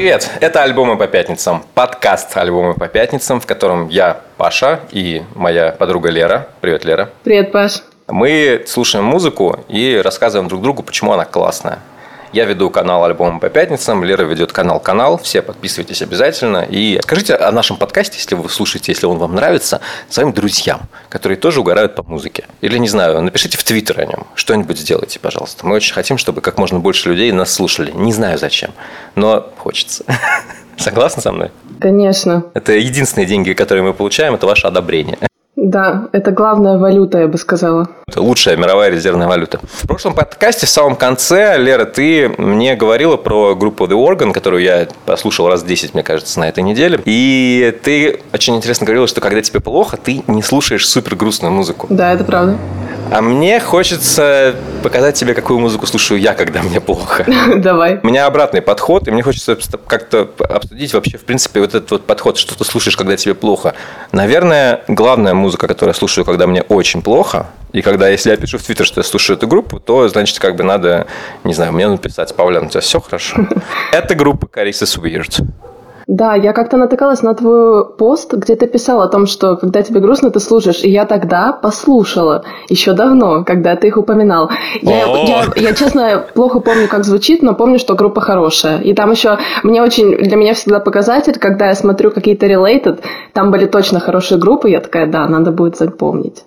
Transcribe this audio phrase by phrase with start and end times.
[0.00, 5.72] Привет, это «Альбомы по пятницам», подкаст «Альбомы по пятницам», в котором я, Паша, и моя
[5.72, 6.48] подруга Лера.
[6.62, 7.10] Привет, Лера.
[7.22, 7.82] Привет, Паш.
[8.08, 11.80] Мы слушаем музыку и рассказываем друг другу, почему она классная.
[12.32, 15.18] Я веду канал «Альбомы по пятницам», Лера ведет канал «Канал».
[15.18, 16.64] Все подписывайтесь обязательно.
[16.68, 21.36] И скажите о нашем подкасте, если вы слушаете, если он вам нравится, своим друзьям, которые
[21.36, 22.44] тоже угорают по музыке.
[22.60, 24.26] Или, не знаю, напишите в Твиттер о нем.
[24.36, 25.66] Что-нибудь сделайте, пожалуйста.
[25.66, 27.90] Мы очень хотим, чтобы как можно больше людей нас слушали.
[27.90, 28.70] Не знаю зачем,
[29.16, 30.04] но хочется.
[30.76, 31.50] Согласны со мной?
[31.80, 32.44] Конечно.
[32.54, 35.18] Это единственные деньги, которые мы получаем, это ваше одобрение.
[35.56, 37.88] Да, это главная валюта, я бы сказала.
[38.06, 39.60] Это лучшая мировая резервная валюта.
[39.62, 44.62] В прошлом подкасте, в самом конце, Лера, ты мне говорила про группу The Organ, которую
[44.62, 47.00] я послушал раз 10, мне кажется, на этой неделе.
[47.04, 51.86] И ты очень интересно говорила, что когда тебе плохо, ты не слушаешь супер грустную музыку.
[51.90, 52.56] Да, это правда.
[53.10, 57.26] А мне хочется показать тебе, какую музыку слушаю я, когда мне плохо.
[57.56, 58.00] Давай.
[58.02, 59.56] У меня обратный подход, и мне хочется
[59.86, 63.74] как-то обсудить вообще, в принципе, вот этот вот подход, что ты слушаешь, когда тебе плохо.
[64.12, 68.58] Наверное, главная музыка, которую я слушаю, когда мне очень плохо, и когда, если я пишу
[68.58, 71.06] в Твиттер, что я слушаю эту группу, то, значит, как бы надо,
[71.44, 73.46] не знаю, мне написать, Павлян, у тебя все хорошо?
[73.92, 75.44] Это группа Carissa's Weird.
[76.10, 80.00] Да, я как-то натыкалась на твой пост, где ты писал о том, что когда тебе
[80.00, 80.82] грустно, ты слушаешь.
[80.82, 84.50] И я тогда послушала, еще давно, когда ты их упоминал.
[84.82, 88.80] Я, я, я, честно, плохо помню, как звучит, но помню, что группа хорошая.
[88.80, 92.98] И там еще, мне очень, для меня всегда показатель, когда я смотрю какие-то related,
[93.32, 96.42] там были точно хорошие группы, я такая, да, надо будет запомнить.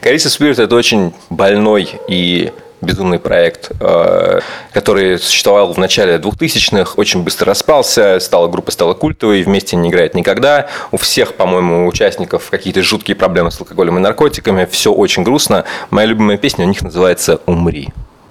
[0.00, 4.40] Кариса Спирит– это очень больной и безумный проект, э,
[4.72, 10.14] который существовал в начале 2000-х, очень быстро распался, стала, группа стала культовой, вместе не играет
[10.14, 10.68] никогда.
[10.92, 15.64] У всех, по-моему, участников какие-то жуткие проблемы с алкоголем и наркотиками, все очень грустно.
[15.90, 17.88] Моя любимая песня у них называется «Умри».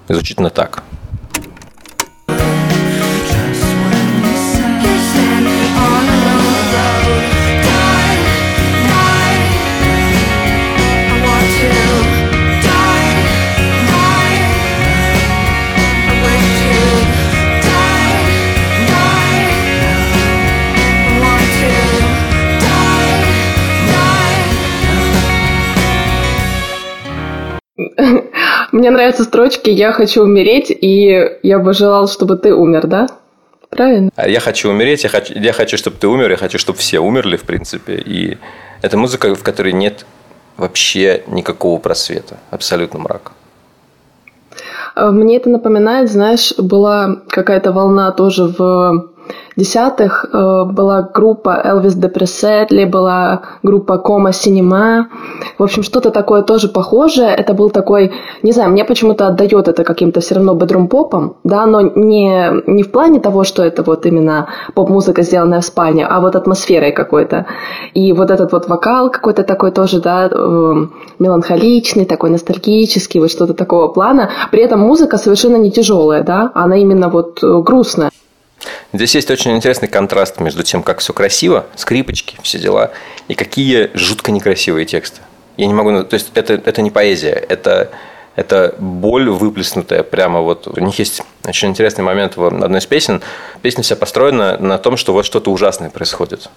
[0.08, 0.84] Звучит на так.
[28.86, 33.08] Мне нравятся строчки «Я хочу умереть», и я бы желал, чтобы ты умер, да?
[33.72, 34.12] Правильно?
[34.16, 37.00] А я хочу умереть, я хочу, я хочу, чтобы ты умер, я хочу, чтобы все
[37.00, 37.96] умерли, в принципе.
[37.96, 38.38] И
[38.84, 40.06] это музыка, в которой нет
[40.56, 43.32] вообще никакого просвета, абсолютно мрак.
[44.94, 49.10] А, мне это напоминает, знаешь, была какая-то волна тоже в
[49.56, 55.06] десятых э, была группа Elvis Depressedly, была группа Кома Cinema.
[55.58, 57.30] В общем, что-то такое тоже похожее.
[57.30, 58.12] Это был такой,
[58.44, 62.92] не знаю, мне почему-то отдает это каким-то все равно бедрум-попом, да, но не, не в
[62.92, 67.46] плане того, что это вот именно поп-музыка, сделанная в спальне, а вот атмосферой какой-то.
[67.94, 70.88] И вот этот вот вокал какой-то такой тоже, да, э,
[71.20, 74.30] меланхоличный, такой ностальгический, вот что-то такого плана.
[74.52, 78.12] При этом музыка совершенно не тяжелая, да, она именно вот э, грустная.
[78.94, 82.92] Здесь есть очень интересный контраст между тем, как все красиво, скрипочки, все дела,
[83.28, 85.22] и какие жутко некрасивые тексты.
[85.58, 86.04] Я не могу...
[86.04, 87.92] То есть, это, это не поэзия, это,
[88.36, 90.68] это боль выплеснутая прямо вот.
[90.68, 93.22] У них есть очень интересный момент в одной из песен.
[93.62, 96.50] Песня вся построена на том, что вот что-то ужасное происходит.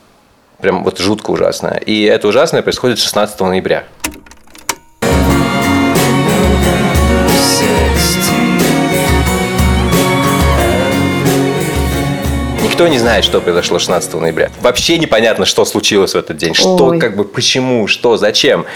[0.60, 1.76] Прям вот жутко ужасное.
[1.76, 3.84] И это ужасное происходит 16 ноября.
[12.78, 14.50] Никто не знает, что произошло 16 ноября.
[14.60, 16.54] Вообще непонятно, что случилось в этот день.
[16.54, 17.00] Что, Ой.
[17.00, 18.66] как бы, почему, что, зачем.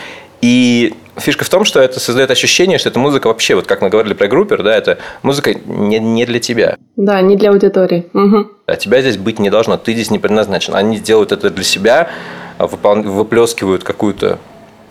[0.40, 3.90] И фишка в том, что это создает ощущение, что эта музыка вообще, вот как мы
[3.90, 6.78] говорили про группер, да, это музыка не, не для тебя.
[6.96, 8.08] Да, не для аудитории.
[8.12, 8.50] Угу.
[8.66, 10.74] А тебя здесь быть не должно, ты здесь не предназначен.
[10.74, 12.10] Они делают это для себя,
[12.58, 13.02] а выпол...
[13.02, 14.40] выплескивают какую-то...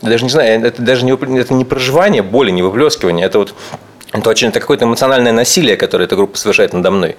[0.02, 3.56] Даже не знаю, это даже не, это не проживание боли, не выплескивание, это вот
[4.14, 7.18] это очень это какое-то эмоциональное насилие, которое эта группа совершает надо мной.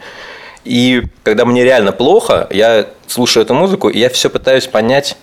[0.64, 5.16] И когда мне реально плохо, я слушаю эту музыку, и я все пытаюсь понять,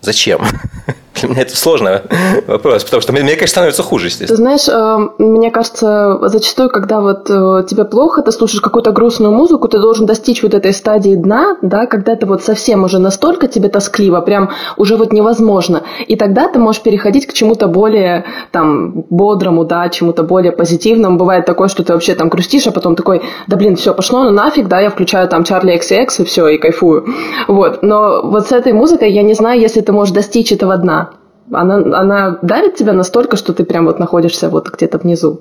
[0.00, 0.46] зачем.
[1.22, 2.00] Для меня это сложный
[2.46, 4.36] вопрос, потому что мне, мне, конечно, становится хуже, естественно.
[4.36, 9.32] Ты знаешь, э, мне кажется, зачастую, когда вот э, тебе плохо, ты слушаешь какую-то грустную
[9.32, 13.48] музыку, ты должен достичь вот этой стадии дна, да, когда ты вот совсем уже настолько
[13.48, 15.82] тебе тоскливо, прям уже вот невозможно.
[16.06, 21.18] И тогда ты можешь переходить к чему-то более там бодрому, да, чему-то более позитивному.
[21.18, 24.30] Бывает такое, что ты вообще там грустишь, а потом такой, да блин, все, пошло ну
[24.30, 27.06] нафиг, да, я включаю там Charlie XX и все, и кайфую.
[27.48, 27.82] Вот.
[27.82, 31.09] Но вот с этой музыкой я не знаю, если ты можешь достичь этого дна
[31.52, 35.40] она, она давит тебя настолько, что ты прям вот находишься вот где-то внизу.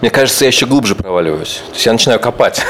[0.00, 1.62] Мне кажется, я еще глубже проваливаюсь.
[1.68, 2.62] То есть я начинаю копать.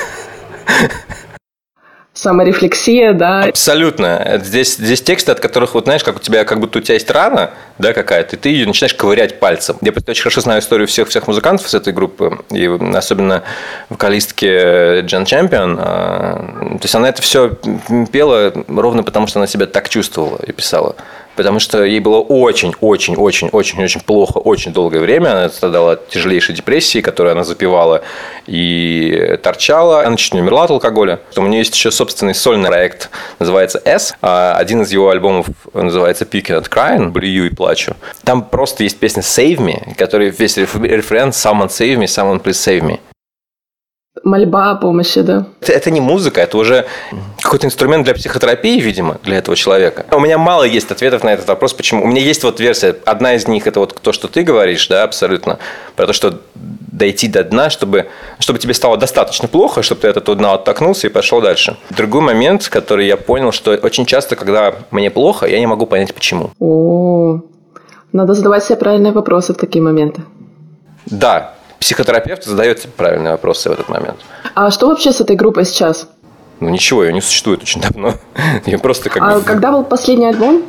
[2.18, 3.44] саморефлексия, да.
[3.44, 4.40] Абсолютно.
[4.42, 7.10] Здесь, здесь тексты, от которых, вот знаешь, как у тебя, как будто у тебя есть
[7.10, 9.76] рана, да, какая-то, и ты ее начинаешь ковырять пальцем.
[9.80, 13.44] Я просто очень хорошо знаю историю всех-всех музыкантов с этой группы, и особенно
[13.88, 15.76] вокалистки Джен Чемпион.
[15.76, 17.56] То есть она это все
[18.12, 20.96] пела ровно потому, что она себя так чувствовала и писала
[21.38, 25.30] потому что ей было очень-очень-очень-очень-очень плохо очень долгое время.
[25.30, 28.02] Она страдала от тяжелейшей депрессии, которую она запивала
[28.48, 30.04] и торчала.
[30.04, 31.20] Она чуть не умерла от алкоголя.
[31.36, 34.16] У нее есть еще собственный сольный проект, называется S.
[34.20, 37.94] А один из его альбомов называется Picking at Crying, блюю и плачу.
[38.24, 42.82] Там просто есть песня Save Me, который весь рефрен Someone save me, someone please save
[42.82, 42.98] me
[44.24, 45.46] мольба о помощи, да.
[45.60, 46.86] Это, это не музыка, это уже
[47.40, 50.04] какой-то инструмент для психотерапии, видимо, для этого человека.
[50.10, 52.04] У меня мало есть ответов на этот вопрос, почему.
[52.04, 55.02] У меня есть вот версия, одна из них это вот то, что ты говоришь, да,
[55.02, 55.58] абсолютно,
[55.96, 58.06] про то, что дойти до дна, чтобы,
[58.38, 61.76] чтобы тебе стало достаточно плохо, чтобы ты от этого дна оттолкнулся и пошел дальше.
[61.90, 66.14] Другой момент, который я понял, что очень часто, когда мне плохо, я не могу понять,
[66.14, 66.50] почему.
[66.58, 67.40] О,
[68.12, 70.22] надо задавать себе правильные вопросы в такие моменты.
[71.06, 74.18] Да, психотерапевт задает правильные вопросы в этот момент.
[74.54, 76.08] А что вообще с этой группой сейчас?
[76.60, 78.14] Ну ничего, ее не существует очень давно.
[78.66, 79.42] Ее просто как а бы...
[79.42, 80.64] когда был последний альбом?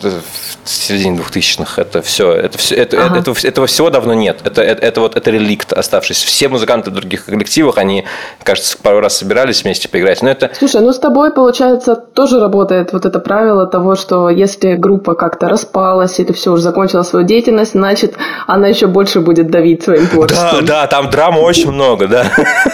[0.00, 1.78] В середине двухтысячных.
[1.78, 3.18] Это все, это все, это, ага.
[3.18, 4.40] это, этого всего давно нет.
[4.44, 6.26] Это, это, это вот это реликт оставшийся.
[6.26, 8.04] Все музыканты в других коллективах, они,
[8.42, 10.22] кажется, пару раз собирались вместе поиграть.
[10.22, 10.50] Но это...
[10.58, 15.48] Слушай, ну с тобой, получается, тоже работает вот это правило того, что если группа как-то
[15.48, 18.14] распалась или все уже закончила свою деятельность, значит,
[18.46, 20.66] она еще больше будет давить своим творчеством.
[20.66, 22.26] Да, да, там драмы очень много, да.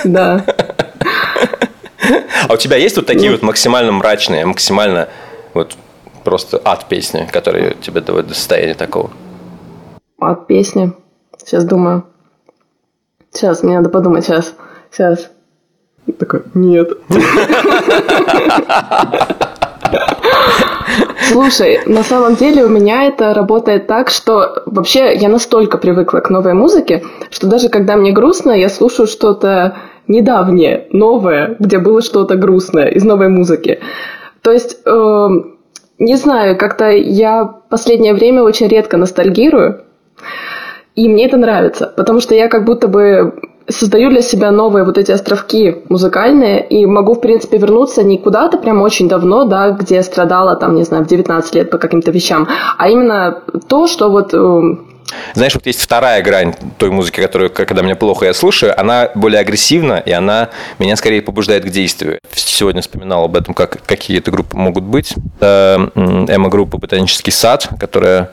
[0.05, 0.45] Да.
[2.49, 3.37] А у тебя есть вот такие ну.
[3.37, 5.09] вот максимально мрачные, максимально
[5.55, 5.77] вот
[6.25, 9.11] просто ад песни, которые тебе доводят до состояния такого?
[10.21, 10.93] Ад песни.
[11.39, 12.05] Сейчас думаю.
[13.31, 14.55] Сейчас, мне надо подумать, сейчас.
[14.91, 15.31] Сейчас.
[16.19, 16.91] Такой, нет.
[21.29, 26.31] Слушай, на самом деле у меня это работает так, что вообще я настолько привыкла к
[26.31, 32.37] новой музыке, что даже когда мне грустно, я слушаю что-то недавнее, новое, где было что-то
[32.37, 33.81] грустное из новой музыки.
[34.43, 35.29] То есть э,
[35.99, 39.83] не знаю, как-то я последнее время очень редко ностальгирую,
[40.95, 43.35] и мне это нравится, потому что я как будто бы
[43.69, 48.59] создаю для себя новые вот эти островки музыкальные, и могу, в принципе, вернуться не куда-то
[48.59, 52.47] прям очень давно, да, где страдала, там, не знаю, в 19 лет по каким-то вещам,
[52.79, 54.77] а именно то, что вот э,
[55.35, 59.41] знаешь, вот есть вторая грань той музыки, которую, когда мне плохо, я слушаю, она более
[59.41, 62.19] агрессивна, и она меня скорее побуждает к действию.
[62.35, 65.15] Сегодня вспоминал об этом, как, какие это группы могут быть.
[65.37, 68.31] Это эмо-группа «Ботанический сад», которая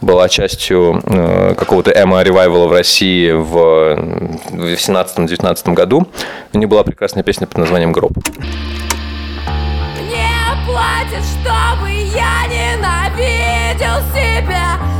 [0.00, 3.98] была частью э, какого-то эмо-ревайвала в России в
[4.52, 6.06] 18-19 году.
[6.52, 8.12] У них была прекрасная песня под названием «Гроб».
[9.96, 10.28] Мне
[10.66, 14.97] платят, чтобы я ненавидел себя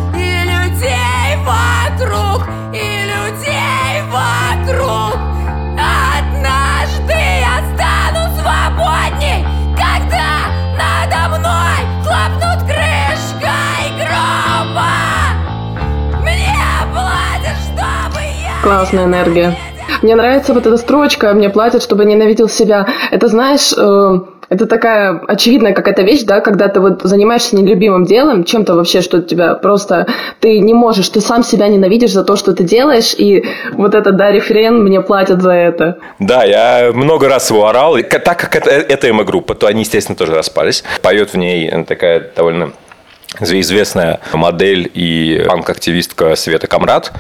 [1.49, 5.17] вокруг и людей вокруг.
[5.79, 10.29] Однажды я стану свободней, когда
[10.77, 14.93] надо мной хлопнут крышкой гроба.
[16.23, 16.55] Мне
[16.93, 18.63] платят, чтобы я...
[18.63, 19.57] Классная энергия.
[20.03, 22.87] Мне нравится вот эта строчка «Мне платят, чтобы ненавидел себя».
[23.11, 28.45] Это, знаешь, э, это такая очевидная какая-то вещь, да, когда ты вот занимаешься нелюбимым делом,
[28.45, 30.07] чем-то вообще, что тебя просто
[30.41, 34.13] ты не можешь, ты сам себя ненавидишь за то, что ты делаешь, и вот это,
[34.13, 35.99] да, референ, мне платят за это.
[36.19, 37.99] Да, я много раз его орал.
[37.99, 40.83] Так как это, это эмо-группа, то они, естественно, тоже распались.
[41.03, 42.73] Поет в ней такая довольно
[43.41, 47.13] известная модель и панк-активистка Света Камрад.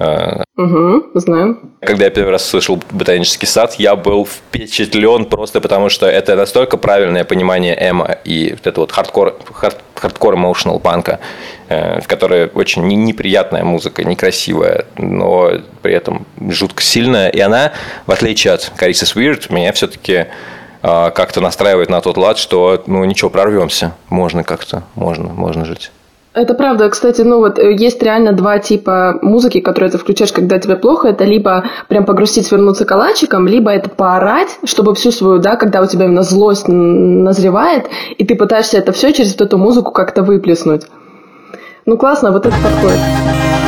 [0.00, 1.58] Угу, знаю.
[1.80, 6.78] Когда я первый раз слышал ботанический сад, я был впечатлен просто потому, что это настолько
[6.78, 11.20] правильное понимание эмо и вот это вот хардкор, хард, хардкор emotional панка,
[11.68, 15.50] э, в которой очень неприятная музыка, некрасивая, но
[15.82, 17.28] при этом жутко сильная.
[17.28, 17.72] И она,
[18.06, 20.26] в отличие от Carissa's Weird, меня все-таки э,
[20.82, 23.94] как-то настраивает на тот лад, что ну ничего, прорвемся.
[24.08, 25.90] Можно как-то, можно, можно жить.
[26.32, 26.88] Это правда.
[26.88, 31.08] Кстати, ну вот э, есть реально два типа музыки, которые ты включаешь, когда тебе плохо.
[31.08, 35.86] Это либо прям погрустить, свернуться калачиком, либо это поорать, чтобы всю свою, да, когда у
[35.86, 40.82] тебя именно злость назревает, и ты пытаешься это все через вот эту музыку как-то выплеснуть.
[41.84, 43.59] Ну классно, вот это подходит.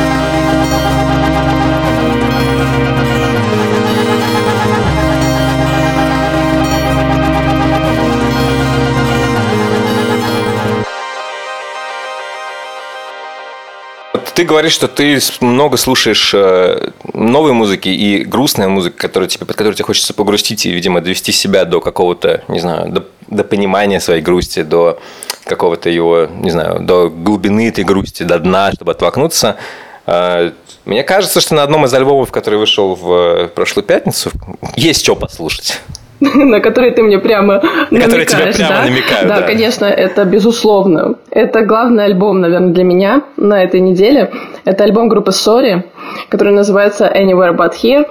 [14.35, 19.55] Ты говоришь, что ты много слушаешь э, новой музыки и грустная музыка, которая тебе, под
[19.55, 23.99] которой тебе хочется погрустить и, видимо, довести себя до какого-то, не знаю, до, до понимания
[23.99, 24.99] своей грусти, до
[25.45, 29.57] какого-то его, не знаю, до глубины этой грусти, до дна, чтобы оттолкнуться.
[30.05, 30.51] Э,
[30.85, 34.31] мне кажется, что на одном из альбомов, который вышел в прошлую пятницу,
[34.75, 35.79] есть что послушать.
[36.35, 37.61] на которые ты мне прямо
[37.91, 38.03] намекаешь.
[38.05, 38.83] Которые тебе прямо да?
[38.83, 39.35] намекают, да.
[39.35, 41.15] Да, конечно, это безусловно.
[41.29, 44.31] Это главный альбом, наверное, для меня на этой неделе.
[44.65, 45.83] Это альбом группы Sorry,
[46.29, 48.05] который называется Anywhere But Here.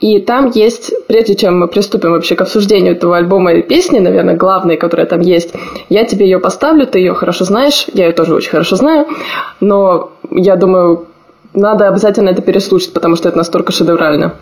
[0.00, 4.36] И там есть, прежде чем мы приступим вообще к обсуждению этого альбома и песни, наверное,
[4.36, 5.54] главной, которая там есть,
[5.88, 9.06] я тебе ее поставлю, ты ее хорошо знаешь, я ее тоже очень хорошо знаю,
[9.60, 11.06] но я думаю,
[11.54, 14.34] надо обязательно это переслушать, потому что это настолько шедеврально.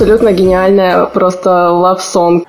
[0.00, 2.46] Абсолютно гениальная просто love song.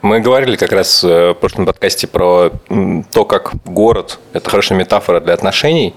[0.00, 2.50] Мы говорили как раз э, в прошлом подкасте про
[3.12, 5.94] то, как город– это хорошая метафора для отношений.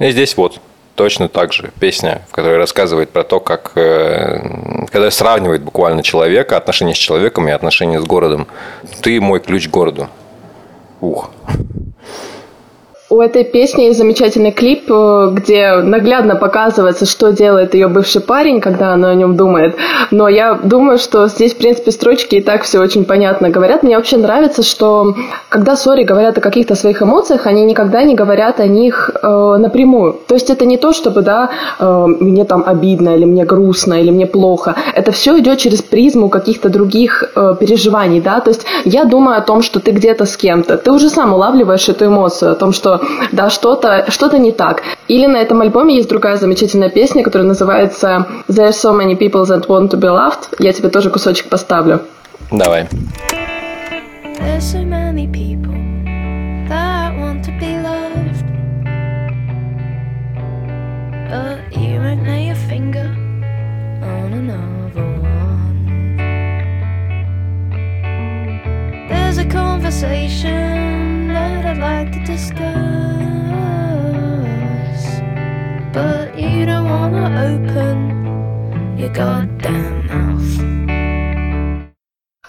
[0.00, 0.58] И здесь вот
[0.96, 6.56] точно так же песня, в которой рассказывает про то, как э, когда сравнивает буквально человека,
[6.56, 8.48] отношения с человеком и отношения с городом.
[9.02, 10.08] Ты мой ключ к городу.
[11.00, 11.30] Ух.
[13.12, 18.60] У этой песни есть замечательный клип, э, где наглядно показывается, что делает ее бывший парень,
[18.60, 19.74] когда она о нем думает.
[20.12, 23.82] Но я думаю, что здесь, в принципе, строчки и так все очень понятно говорят.
[23.82, 25.16] Мне вообще нравится, что
[25.48, 30.16] когда Сори говорят о каких-то своих эмоциях, они никогда не говорят о них э, напрямую.
[30.28, 31.50] То есть это не то, чтобы, да,
[31.80, 34.76] э, мне там обидно, или мне грустно, или мне плохо.
[34.94, 38.38] Это все идет через призму каких-то других э, переживаний, да.
[38.38, 40.76] То есть я думаю о том, что ты где-то с кем-то.
[40.76, 42.99] Ты уже сам улавливаешь эту эмоцию, о том, что
[43.32, 44.82] да, что-то что не так.
[45.08, 49.66] Или на этом альбоме есть другая замечательная песня, которая называется There's so many people that
[49.66, 50.48] want to be loved.
[50.58, 52.02] Я тебе тоже кусочек поставлю.
[52.50, 52.88] Давай.
[54.38, 55.59] There's so many people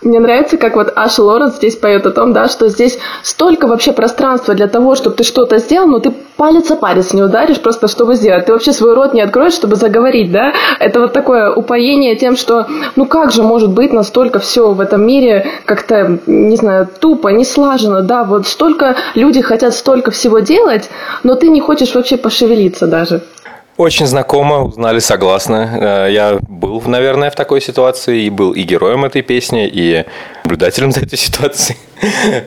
[0.01, 3.93] Мне нравится, как вот Аша Лоренс здесь поет о том, да, что здесь столько вообще
[3.93, 7.87] пространства для того, чтобы ты что-то сделал, но ты палец о палец не ударишь просто,
[7.87, 8.47] чтобы сделать.
[8.47, 10.53] Ты вообще свой рот не откроешь, чтобы заговорить, да?
[10.79, 15.05] Это вот такое упоение тем, что, ну как же может быть настолько все в этом
[15.05, 18.23] мире как-то, не знаю, тупо, не слажено, да?
[18.23, 20.89] Вот столько люди хотят столько всего делать,
[21.23, 23.21] но ты не хочешь вообще пошевелиться даже.
[23.77, 26.05] Очень знакомо, узнали согласно.
[26.05, 30.05] Э, я был, наверное, в такой ситуации и был и героем этой песни, и
[30.43, 31.77] наблюдателем за этой ситуацией.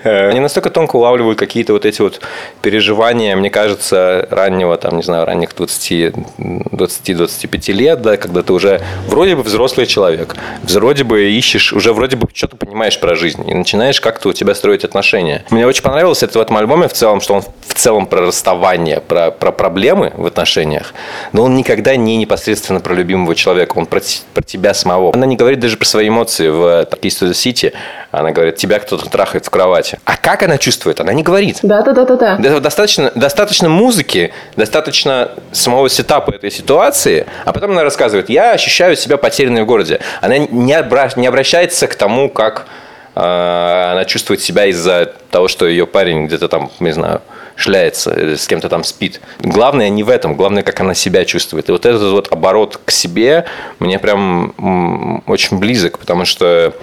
[0.04, 2.20] Э, они настолько тонко улавливают какие-то вот эти вот
[2.62, 9.36] переживания, мне кажется, раннего, там, не знаю, ранних 20-25 лет, да, когда ты уже вроде
[9.36, 14.00] бы взрослый человек, вроде бы ищешь, уже вроде бы что-то понимаешь про жизнь, и начинаешь
[14.00, 15.44] как-то у тебя строить отношения.
[15.50, 19.00] Мне очень понравилось это в этом альбоме в целом, что он в целом про расставание,
[19.00, 20.94] про, про проблемы в отношениях,
[21.33, 24.00] но он никогда не непосредственно про любимого человека, он про,
[24.33, 25.12] про тебя самого.
[25.14, 27.73] Она не говорит даже про свои эмоции в Keys to the City,
[28.11, 29.99] она говорит, тебя кто-то трахает в кровати.
[30.04, 31.00] А как она чувствует?
[31.00, 31.59] Она не говорит.
[31.62, 32.61] Да, да, да, да, да.
[32.61, 39.16] Достаточно, достаточно музыки, достаточно самого сетапа этой ситуации, а потом она рассказывает, я ощущаю себя
[39.16, 40.00] потерянной в городе.
[40.21, 41.11] Она не, обра...
[41.16, 42.66] не обращается к тому, как
[43.14, 47.21] э, она чувствует себя из-за того, что ее парень где-то там, не знаю,
[47.56, 49.20] шляется, с кем-то там спит.
[49.40, 51.68] Главное не в этом, главное, как она себя чувствует.
[51.68, 53.44] И вот этот вот оборот к себе
[53.78, 56.75] мне прям очень близок, потому что,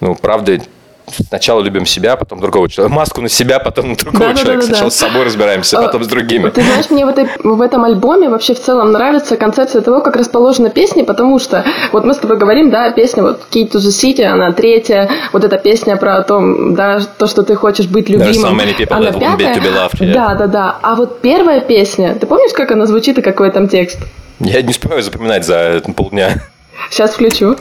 [0.00, 0.60] ну, правда,
[1.10, 2.94] сначала любим себя, потом другого человека.
[2.94, 4.52] Маску на себя, потом на другого да, человека.
[4.52, 4.96] Да, да, сначала да.
[4.96, 6.50] с собой разбираемся, потом с другими.
[6.50, 10.16] Ты знаешь, мне в, этой, в этом альбоме вообще в целом нравится концепция того, как
[10.16, 13.90] расположена песня, потому что вот мы с тобой говорим, да, песня вот Key to the
[13.90, 18.32] City, она третья, вот эта песня про то, да, то, что ты хочешь быть любимым,
[18.32, 18.48] so
[18.90, 19.56] она пятая.
[19.66, 20.12] Loved, yeah.
[20.12, 20.78] Да, да, да.
[20.82, 23.98] А вот первая песня, ты помнишь, как она звучит и какой там текст?
[24.40, 26.42] Я не успеваю запоминать за полдня.
[26.90, 27.56] Сейчас включу.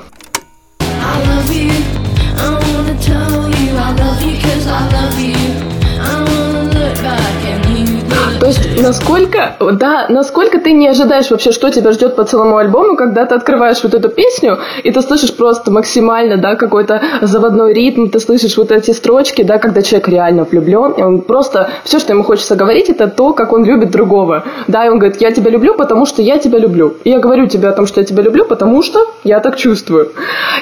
[8.76, 8.88] Есть.
[8.88, 13.36] Насколько, да, насколько ты не ожидаешь вообще, что тебя ждет по целому альбому, когда ты
[13.36, 18.58] открываешь вот эту песню, и ты слышишь просто максимально, да, какой-то заводной ритм, ты слышишь
[18.58, 22.56] вот эти строчки, да, когда человек реально влюблен, и он просто, все, что ему хочется
[22.56, 24.44] говорить, это то, как он любит другого.
[24.68, 26.96] Да, и он говорит, я тебя люблю, потому что я тебя люблю.
[27.04, 30.12] И я говорю тебе о том, что я тебя люблю, потому что я так чувствую.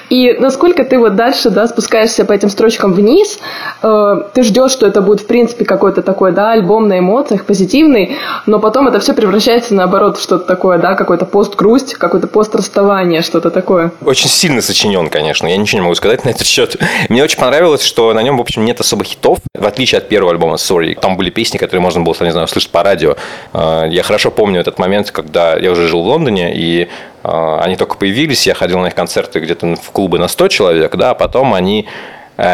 [0.09, 3.39] И насколько ты вот дальше, да, спускаешься по этим строчкам вниз,
[3.81, 8.02] э, ты ждешь, что это будет, в принципе, какой-то такой, да, альбом на эмоциях, позитивный,
[8.45, 13.51] но потом это все превращается, наоборот, в что-то такое, да, какой-то пост-грусть, какой-то пост-расставание, что-то
[13.51, 13.91] такое.
[14.05, 15.47] Очень сильно сочинен, конечно.
[15.47, 16.77] Я ничего не могу сказать на этот счет.
[17.09, 20.31] Мне очень понравилось, что на нем, в общем, нет особо хитов, в отличие от первого
[20.31, 20.97] альбома Sorry.
[20.99, 23.15] Там были песни, которые можно было, не знаю, слышать по радио.
[23.53, 26.87] Э, я хорошо помню этот момент, когда я уже жил в Лондоне, и
[27.23, 30.95] э, они только появились, я ходил на их концерты где-то в клубы на 100 человек,
[30.95, 31.87] да, а потом они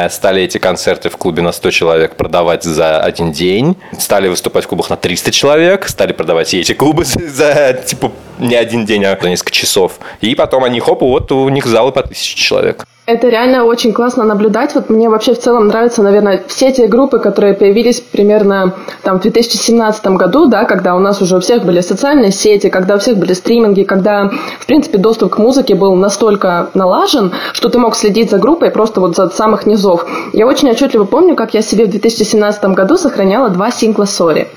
[0.10, 4.68] стали эти концерты в клубе на 100 человек продавать за один день, стали выступать в
[4.68, 9.52] клубах на 300 человек, стали продавать эти клубы за, типа, не один день, а несколько
[9.52, 10.00] часов.
[10.22, 12.86] И потом они, хоп, вот у них залы по 1000 человек.
[13.10, 14.76] Это реально очень классно наблюдать.
[14.76, 19.24] Вот мне вообще в целом нравятся, наверное, все те группы, которые появились примерно там в
[19.24, 23.18] 2017 году, да, когда у нас уже у всех были социальные сети, когда у всех
[23.18, 28.30] были стриминги, когда, в принципе, доступ к музыке был настолько налажен, что ты мог следить
[28.30, 30.06] за группой просто вот за самых низов.
[30.32, 34.50] Я очень отчетливо помню, как я себе в 2017 году сохраняла два сингла «Сори».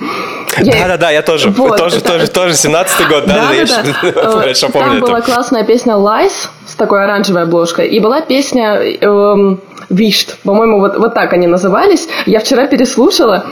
[0.61, 1.49] Да-да-да, я тоже.
[1.49, 2.13] Вот, тоже, это...
[2.13, 4.31] тоже, тоже 17 год, да, да, да, да.
[4.41, 7.89] хорошо помню Там была классная песня «Lies», с такой оранжевой обложкой.
[7.89, 10.39] И была песня эм, Вишт.
[10.43, 12.09] По-моему, вот, вот так они назывались.
[12.27, 13.45] Я вчера переслушала.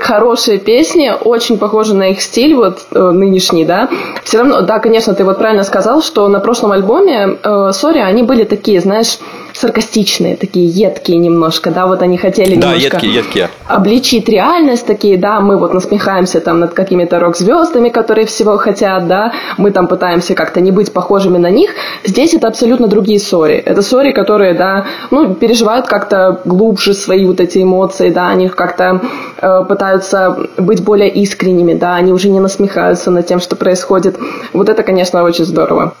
[0.00, 3.88] Хорошие песни, очень похожи на их стиль, вот э, нынешний, да.
[4.24, 8.22] Все равно, да, конечно, ты вот правильно сказал, что на прошлом альбоме э, Sorry, они
[8.22, 9.18] были такие, знаешь,
[9.56, 13.50] саркастичные, такие едкие немножко, да, вот они хотели да, немножко едкие, едкие.
[13.66, 19.32] обличить реальность, такие, да, мы вот насмехаемся там над какими-то рок-звездами, которые всего хотят, да,
[19.56, 21.70] мы там пытаемся как-то не быть похожими на них.
[22.04, 23.56] Здесь это абсолютно другие Sorry.
[23.56, 29.00] Это Sorry, которые, да, ну, переживают как-то глубже свои вот эти эмоции, да, они как-то
[29.38, 34.16] э, пытаются быть более искренними, да, они уже не насмехаются над тем, что происходит.
[34.54, 35.92] Вот это, конечно, очень здорово.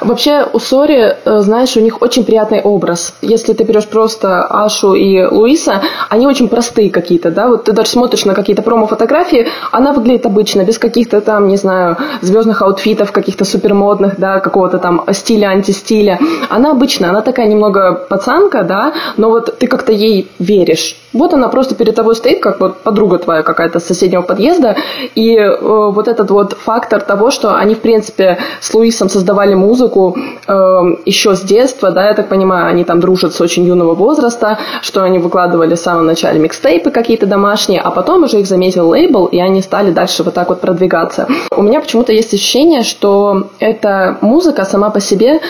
[0.00, 3.14] Вообще у Sorry, э, знаешь, у них очень приятный образ.
[3.22, 7.90] Если ты берешь просто Ашу и Луиса, они очень простые какие-то, да, вот ты даже
[7.90, 13.44] смотришь на какие-то промо-фотографии, она выглядит обычно, без каких-то там, не знаю, звездных аутфитов, каких-то
[13.44, 16.20] супермодных, да, какого-то там стиля, антистиля.
[16.50, 20.96] Она обычная, она такая немного пацанка, да, но вот ты как-то ей веришь.
[21.12, 24.76] Вот она просто перед тобой стоит, как вот подруга твоя какая-то с соседнего подъезда,
[25.14, 30.16] и э, вот этот вот фактор того, что они, в принципе, с Луисом создавали музыку
[30.46, 30.52] э,
[31.04, 35.02] еще с детства, да, я так понимаю, они там дружат с очень юного возраста, что
[35.02, 39.38] они выкладывали в самом начале микстейпы какие-то домашние, а потом уже их заметил лейбл, и
[39.38, 41.26] они стали дальше вот так вот продвигаться.
[41.56, 45.40] У меня почему-то есть ощущение, что эта музыка сама по себе э,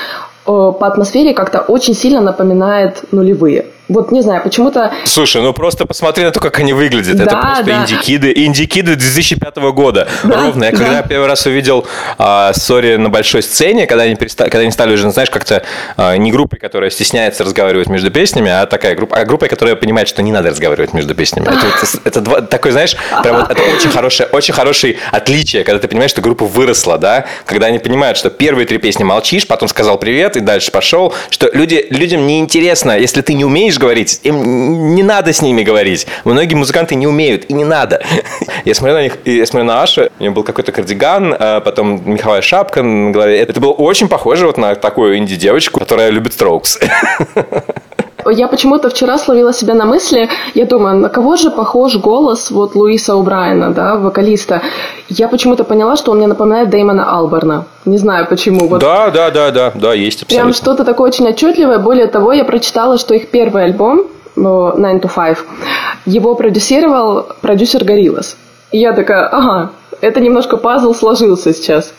[0.47, 3.67] по атмосфере как-то очень сильно напоминает нулевые.
[3.89, 4.95] Вот не знаю, почему-то...
[5.05, 7.17] Слушай, ну просто посмотри на то, как они выглядят.
[7.17, 7.83] Да, Это просто да.
[7.83, 8.33] инди-киды.
[8.35, 10.09] Инди-киды 2005 года.
[10.23, 10.65] Да, Ровно.
[10.65, 10.77] Я да.
[10.79, 14.95] когда первый раз увидел а, Сори на большой сцене, когда они, перестали, когда они стали
[14.95, 15.63] уже, знаешь, как-то
[15.99, 20.09] а, не группой, которая стесняется разговаривать между песнями, а такая группа, а группой, которая понимает,
[20.09, 21.47] что не надо разговаривать между песнями.
[21.47, 25.79] Это, это, это два, такой, знаешь, прям вот, это очень хорошее, очень хорошее отличие, когда
[25.79, 29.69] ты понимаешь, что группа выросла, да, когда они понимают, что первые три песни молчишь, потом
[29.69, 34.95] сказал привет и дальше пошел, что люди, людям неинтересно, если ты не умеешь говорить, им
[34.95, 36.07] не надо с ними говорить.
[36.25, 38.03] Многие музыканты не умеют, и не надо.
[38.65, 42.03] Я смотрю на них, я смотрю на Ашу, у нее был какой-то кардиган, а потом
[42.11, 43.39] меховая шапка на голове.
[43.39, 46.83] Это было очень похоже вот на такую инди-девочку, которая любит Strokes.
[48.31, 52.75] Я почему-то вчера словила себя на мысли, я думаю, на кого же похож голос вот
[52.75, 54.63] Луиса О'Брайена, да, вокалиста.
[55.09, 57.67] Я почему-то поняла, что он мне напоминает Дэймона Алберна.
[57.85, 58.69] Не знаю почему.
[58.69, 58.81] Вот.
[58.81, 60.45] Да, да, да, да, да, есть абсолютно.
[60.45, 61.79] Прям что-то такое очень отчетливое.
[61.79, 64.07] Более того, я прочитала, что их первый альбом,
[64.37, 65.39] 9 to 5,
[66.07, 68.37] его продюсировал продюсер Гориллас.
[68.73, 71.93] И я такая, ага, это немножко пазл сложился сейчас.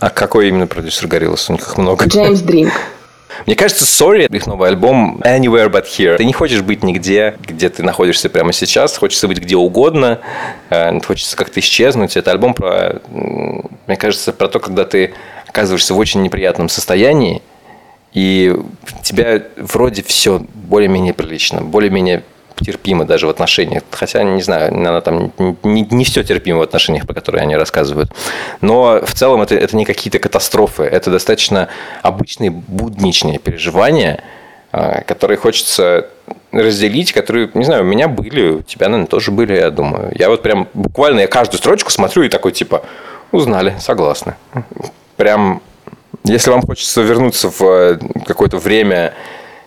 [0.00, 1.48] А какой именно продюсер Гориллас?
[1.48, 2.06] У них их много.
[2.06, 2.72] Джеймс Дринк.
[3.46, 6.16] Мне кажется, Sorry, их новый альбом Anywhere But Here.
[6.16, 8.96] Ты не хочешь быть нигде, где ты находишься прямо сейчас.
[8.96, 10.20] Хочется быть где угодно.
[10.70, 12.16] Э, хочется как-то исчезнуть.
[12.16, 15.14] Это альбом про, мне кажется, про то, когда ты
[15.46, 17.42] оказываешься в очень неприятном состоянии,
[18.12, 18.54] и
[19.02, 22.22] тебя вроде все более-менее прилично, более-менее
[22.60, 23.82] терпимо даже в отношениях.
[23.90, 28.10] Хотя, не знаю, она там не, не все терпимо в отношениях, про которые они рассказывают.
[28.60, 30.84] Но в целом это, это не какие-то катастрофы.
[30.84, 31.68] Это достаточно
[32.02, 34.22] обычные будничные переживания,
[34.72, 36.08] а, которые хочется
[36.50, 40.12] разделить, которые, не знаю, у меня были, у тебя, наверное, тоже были, я думаю.
[40.14, 42.82] Я вот прям буквально я каждую строчку смотрю и такой типа,
[43.32, 44.34] узнали, согласны.
[45.16, 45.62] Прям,
[46.24, 49.14] если вам хочется вернуться в э, какое-то время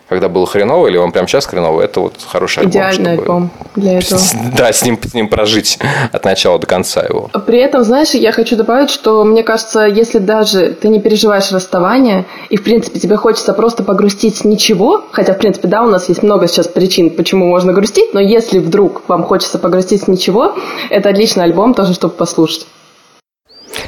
[0.08, 2.70] когда было хреново, или вам прямо сейчас хреново, это вот хороший альбом.
[2.70, 3.22] Идеальный чтобы...
[3.22, 4.20] альбом для этого.
[4.56, 5.78] Да, с ним, с ним прожить
[6.12, 7.28] от начала до конца его.
[7.46, 12.24] При этом, знаешь, я хочу добавить, что мне кажется, если даже ты не переживаешь расставание,
[12.50, 16.08] и, в принципе, тебе хочется просто погрустить с ничего, хотя, в принципе, да, у нас
[16.08, 20.56] есть много сейчас причин, почему можно грустить, но если вдруг вам хочется погрустить с ничего,
[20.88, 22.66] это отличный альбом тоже, чтобы послушать.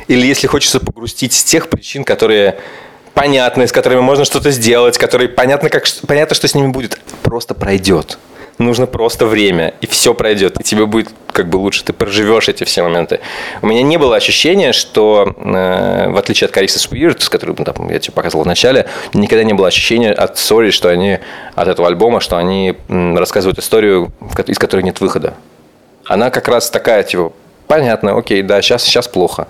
[0.09, 2.59] Или если хочется погрустить с тех причин, которые
[3.19, 7.01] понятные, с которыми можно что-то сделать, которые понятно, как, понятно, что с ними будет.
[7.23, 8.17] Просто пройдет.
[8.59, 12.63] Нужно просто время, и все пройдет, и тебе будет как бы лучше, ты проживешь эти
[12.65, 13.21] все моменты.
[13.63, 17.91] У меня не было ощущения, что, э, в отличие от Кариса Weird, с которым там,
[17.91, 21.19] я тебе показывал в начале, никогда не было ощущения от Sorry, что они,
[21.57, 24.13] от этого альбома, что они м, рассказывают историю,
[24.47, 25.35] из которой нет выхода.
[26.05, 27.33] Она как раз такая, типа,
[27.67, 29.49] понятно, окей, да, сейчас, сейчас плохо,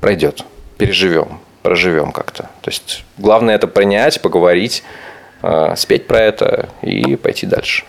[0.00, 0.44] пройдет,
[0.78, 2.44] переживем проживем как-то.
[2.62, 4.84] То есть главное это принять, поговорить,
[5.42, 7.84] э, спеть про это и пойти дальше.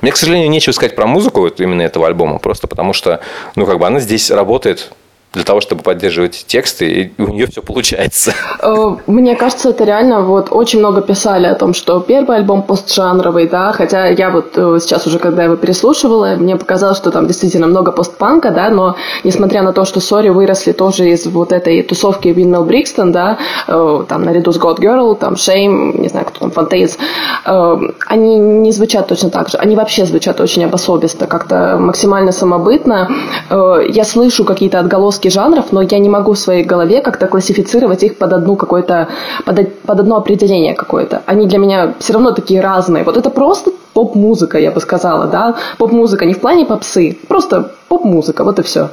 [0.00, 3.20] Мне, к сожалению, нечего сказать про музыку вот именно этого альбома, просто потому что,
[3.54, 4.90] ну, как бы она здесь работает
[5.32, 8.32] для того, чтобы поддерживать тексты, и у нее все получается.
[8.62, 13.48] Э, мне кажется, это реально вот очень много писали о том, что первый альбом постжанровый,
[13.48, 17.66] да, хотя я вот э, сейчас уже, когда его переслушивала, мне показалось, что там действительно
[17.66, 22.28] много постпанка, да, но несмотря на то, что Sorry выросли тоже из вот этой тусовки
[22.28, 26.50] Windmill Brixton, да, э, там наряду с Goat Girl, там Shame, не знаю, кто там,
[26.50, 26.98] Fontaines,
[27.44, 33.08] они не звучат точно так же, они вообще звучат очень особисто, как-то максимально самобытно.
[33.50, 38.02] Я слышу какие-то отголоски куски жанров, но я не могу в своей голове как-то классифицировать
[38.02, 39.08] их под одну какое-то,
[39.44, 41.22] под, под одно определение какое-то.
[41.26, 43.04] Они для меня все равно такие разные.
[43.04, 45.56] Вот это просто поп-музыка, я бы сказала, да.
[45.78, 48.88] Поп-музыка не в плане попсы, просто поп-музыка, вот и все.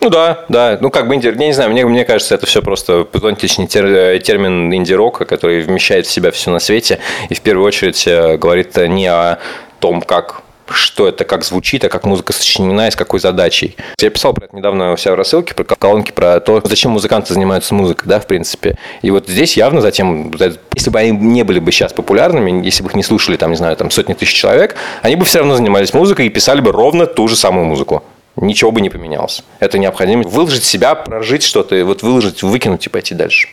[0.00, 0.78] Ну да, да.
[0.80, 1.26] Ну как бы инди...
[1.26, 3.86] Я не знаю, мне, мне кажется, это все просто зонтичный тер...
[3.86, 8.36] Э, термин инди-рока, который вмещает в себя все на свете и в первую очередь э,
[8.36, 9.38] говорит не о
[9.80, 13.76] том, как что это, как звучит, а как музыка сочинена и с какой задачей.
[14.00, 17.34] Я писал про это недавно у себя в рассылке, про колонки, про то, зачем музыканты
[17.34, 18.76] занимаются музыкой, да, в принципе.
[19.02, 20.32] И вот здесь явно затем,
[20.74, 23.56] если бы они не были бы сейчас популярными, если бы их не слушали, там, не
[23.56, 27.06] знаю, там сотни тысяч человек, они бы все равно занимались музыкой и писали бы ровно
[27.06, 28.02] ту же самую музыку.
[28.36, 29.42] Ничего бы не поменялось.
[29.58, 30.22] Это необходимо.
[30.22, 33.48] Выложить себя, прожить что-то, вот выложить, выкинуть и пойти дальше.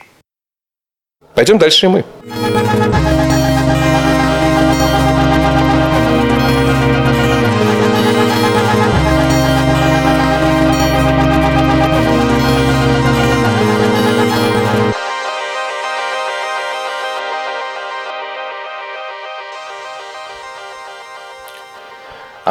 [1.34, 2.06] Пойдем дальше и мы.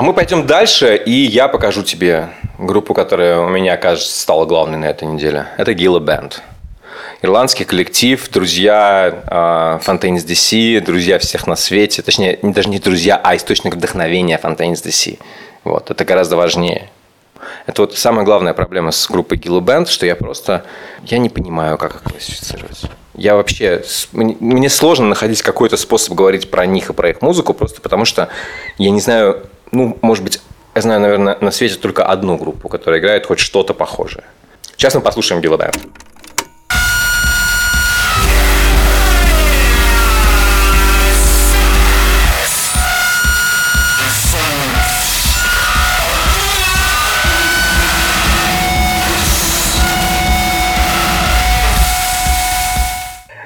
[0.06, 4.84] Мы пойдем дальше, и я покажу тебе группу, которая у меня, кажется, стала главной на
[4.84, 5.48] этой неделе.
[5.56, 6.34] Это Gila Band.
[7.22, 12.02] Ирландский коллектив, друзья э, Fontaine's DC, друзья всех на свете.
[12.02, 15.18] Точнее, даже не друзья, а источник вдохновения Fontaine's DC.
[15.64, 16.88] Вот, это гораздо важнее.
[17.66, 20.64] Это вот самая главная проблема с группой Gila Band, что я просто,
[21.02, 22.82] я не понимаю, как их классифицировать.
[23.14, 27.80] Я вообще, мне сложно находить какой-то способ говорить про них и про их музыку, просто
[27.80, 28.28] потому что
[28.78, 30.40] я не знаю, ну, может быть,
[30.74, 34.24] я знаю, наверное, на свете только одну группу, которая играет хоть что-то похожее.
[34.76, 35.76] Сейчас мы послушаем Бэнд.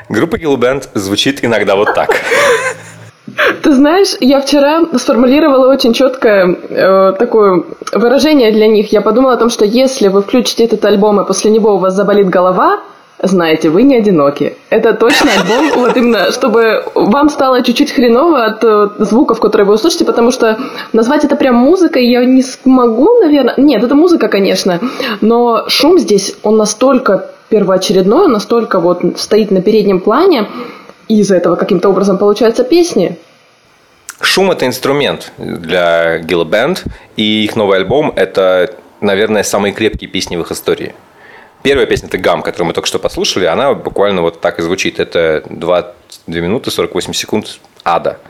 [0.09, 2.11] Группа Band звучит иногда вот так.
[3.63, 8.93] Ты знаешь, я вчера сформулировала очень четкое э, такое выражение для них.
[8.93, 11.95] Я подумала о том, что если вы включите этот альбом и после него у вас
[11.95, 12.81] заболит голова,
[13.23, 14.57] знаете, вы не одиноки.
[14.71, 19.75] Это точно альбом, вот именно, чтобы вам стало чуть-чуть хреново от э, звуков, которые вы
[19.75, 20.59] услышите, потому что
[20.93, 23.55] назвать это прям музыкой я не смогу, наверное.
[23.57, 24.81] Нет, это музыка, конечно,
[25.21, 30.47] но шум здесь, он настолько первоочередной, он настолько вот стоит на переднем плане,
[31.11, 33.19] и из этого каким-то образом получаются песни.
[34.23, 40.37] Шум– это инструмент для Gila Band, и их новый альбом– это, наверное, самые крепкие песни
[40.37, 40.95] в их истории.
[41.65, 45.01] Первая песня– это «Гам», которую мы только что послушали, она буквально вот так и звучит.
[45.01, 45.95] Это 2,
[46.29, 48.21] 2 минуты 48 секунд ада.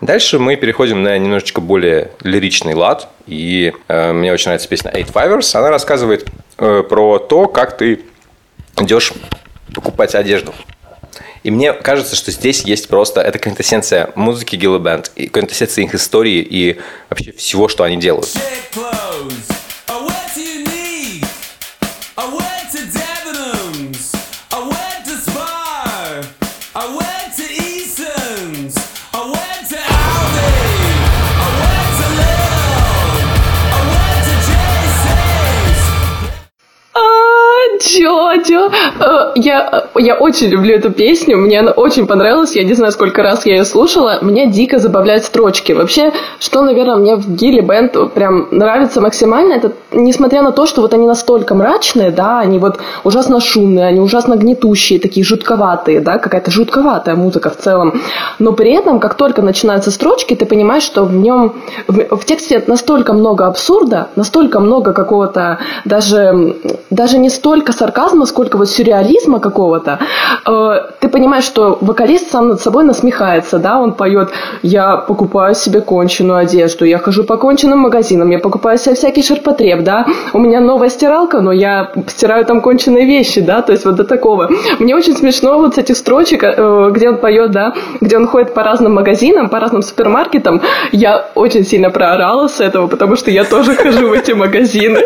[0.00, 5.12] Дальше мы переходим на немножечко более лиричный лад, и э, мне очень нравится песня Eight
[5.12, 5.56] Fivers.
[5.56, 8.04] Она рассказывает э, про то, как ты
[8.80, 9.12] идешь
[9.74, 10.54] покупать одежду.
[11.42, 15.94] И мне кажется, что здесь есть просто это квинтэссенция музыки Гилла Бенд, и квинтэссенция их
[15.94, 18.28] истории и вообще всего, что они делают.
[36.94, 37.00] А,
[37.80, 38.70] чё, чё?
[39.00, 43.22] Э, Я, я очень люблю эту песню, мне она очень понравилась, я не знаю, сколько
[43.22, 45.72] раз я ее слушала, меня дико забавляют строчки.
[45.72, 50.82] Вообще, что, наверное, мне в Гилли Бенд прям нравится максимально, это несмотря на то, что
[50.82, 56.18] вот они настолько мрачные, да, они вот ужасно шумные, они ужасно гнетущие, такие жутковатые, да,
[56.18, 58.00] какая-то жутковатая музыка в целом,
[58.38, 61.54] но при этом, как только начинаются строчки, ты понимаешь, что в нем,
[61.88, 66.56] в, в тексте настолько много абсурда, настолько много какого-то даже,
[66.90, 69.87] даже не столько сарказма, сколько вот сюрреализма какого-то.
[70.46, 74.30] Э, ты понимаешь, что вокалист сам над собой насмехается, да, он поет
[74.62, 79.82] «Я покупаю себе конченую одежду, я хожу по конченным магазинам, я покупаю себе всякий ширпотреб,
[79.84, 83.96] да, у меня новая стиралка, но я стираю там конченые вещи, да, то есть вот
[83.96, 84.50] до такого.
[84.78, 88.54] Мне очень смешно вот с этих строчек, э, где он поет, да, где он ходит
[88.54, 90.62] по разным магазинам, по разным супермаркетам.
[90.92, 95.00] Я очень сильно проорала с этого, потому что я тоже хожу в эти магазины.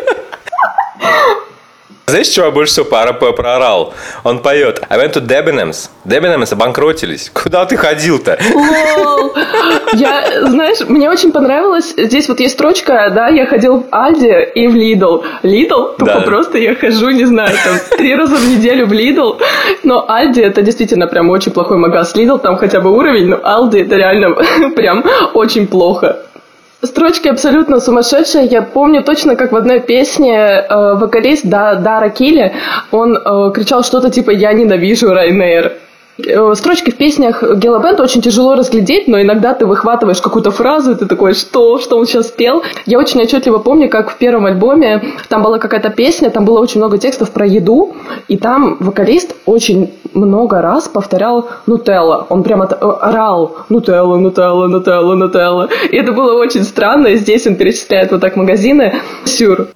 [2.07, 3.95] Знаешь, чего я больше всего по- проорал?
[4.25, 5.89] Он поет I went to Debenhams.
[6.05, 7.31] Debenhams обанкротились.
[7.33, 8.39] Куда ты ходил-то?
[9.95, 14.67] Я, знаешь, мне очень понравилось, здесь вот есть строчка, да, я ходил в Aldi и
[14.67, 15.23] в Lidl.
[15.43, 15.93] Lidl?
[15.99, 16.21] Тупо Да.
[16.23, 19.35] просто я хожу, не знаю, там, три раза в неделю в Lidl.
[19.85, 22.15] Но Aldi это действительно прям очень плохой магаз.
[22.17, 24.35] Lidl там хотя бы уровень, но Aldi это реально
[24.77, 26.19] прям очень плохо.
[26.85, 28.47] Строчки абсолютно сумасшедшие.
[28.47, 32.55] Я помню точно, как в одной песне э, вокалист да, Дара Килли,
[32.91, 35.73] он э, кричал что-то типа «Я ненавижу Райнейр».
[36.27, 40.93] Э, Строчки в песнях Гела Бенда очень тяжело разглядеть, но иногда ты выхватываешь какую-то фразу,
[40.93, 42.63] и ты такой, что, что он сейчас пел.
[42.87, 46.79] Я очень отчетливо помню, как в первом альбоме там была какая-то песня, там было очень
[46.79, 47.95] много текстов про еду,
[48.29, 52.27] и там вокалист очень много раз повторял «Нутелла».
[52.29, 55.69] Он прямо э, орал «Нутелла, Нутелла, Нутелла, Нутелла».
[55.91, 58.95] И это было очень странно, и здесь он перечисляет вот так магазины.
[59.25, 59.69] Сюр.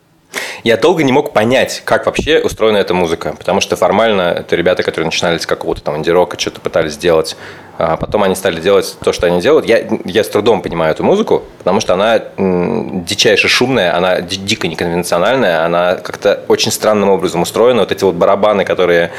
[0.64, 4.82] Я долго не мог понять, как вообще устроена эта музыка, потому что формально это ребята,
[4.82, 7.36] которые начинали с какого-то там инди-рока, что-то пытались сделать,
[7.78, 9.66] а потом они стали делать то, что они делают.
[9.66, 14.66] Я, я с трудом понимаю эту музыку, потому что она дичайше шумная, она ди- дико
[14.66, 17.80] неконвенциональная, она как-то очень странным образом устроена.
[17.80, 19.10] Вот эти вот барабаны, которые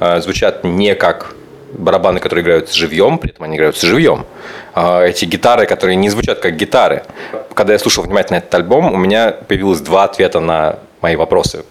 [0.00, 1.34] э, звучат не как
[1.76, 4.24] барабаны, которые играют живьем, при этом они играют живьем.
[4.74, 7.02] А Эти гитары, которые не звучат как гитары.
[7.54, 11.64] Когда я слушал внимательно этот альбом, у меня появилось два ответа на мои вопросы.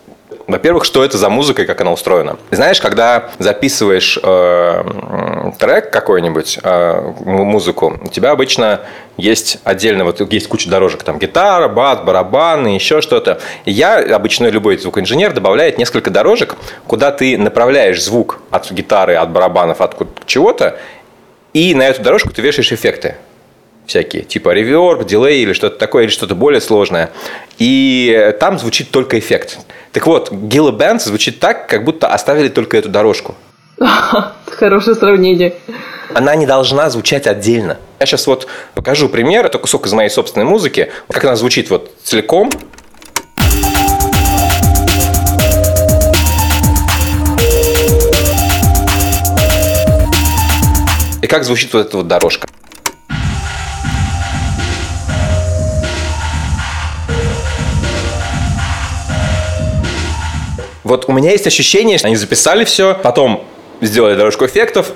[0.47, 2.37] Во-первых, что это за музыка и как она устроена?
[2.51, 8.81] Знаешь, когда записываешь э, трек какой-нибудь, э, музыку, у тебя обычно
[9.17, 13.39] есть отдельно, вот есть куча дорожек, там гитара, бас, барабаны, еще что-то.
[13.65, 16.55] И я, обычно любой звукоинженер, добавляет несколько дорожек,
[16.85, 19.95] куда ты направляешь звук от гитары, от барабанов, от
[20.27, 20.77] чего-то,
[21.53, 23.15] и на эту дорожку ты вешаешь эффекты
[23.87, 27.11] всякие, типа реверб, дилей или что-то такое, или что-то более сложное.
[27.57, 29.59] И там звучит только эффект.
[29.91, 33.35] Так вот, Гилла Бенд звучит так, как будто оставили только эту дорожку.
[34.47, 35.53] Хорошее сравнение.
[36.13, 37.77] Она не должна звучать отдельно.
[37.99, 39.45] Я сейчас вот покажу пример.
[39.45, 40.91] Это кусок из моей собственной музыки.
[41.09, 42.49] Как она звучит вот целиком.
[51.21, 52.47] И как звучит вот эта вот дорожка.
[60.85, 63.43] Вот у меня есть ощущение, что они записали все, потом
[63.81, 64.91] сделали дорожку эффектов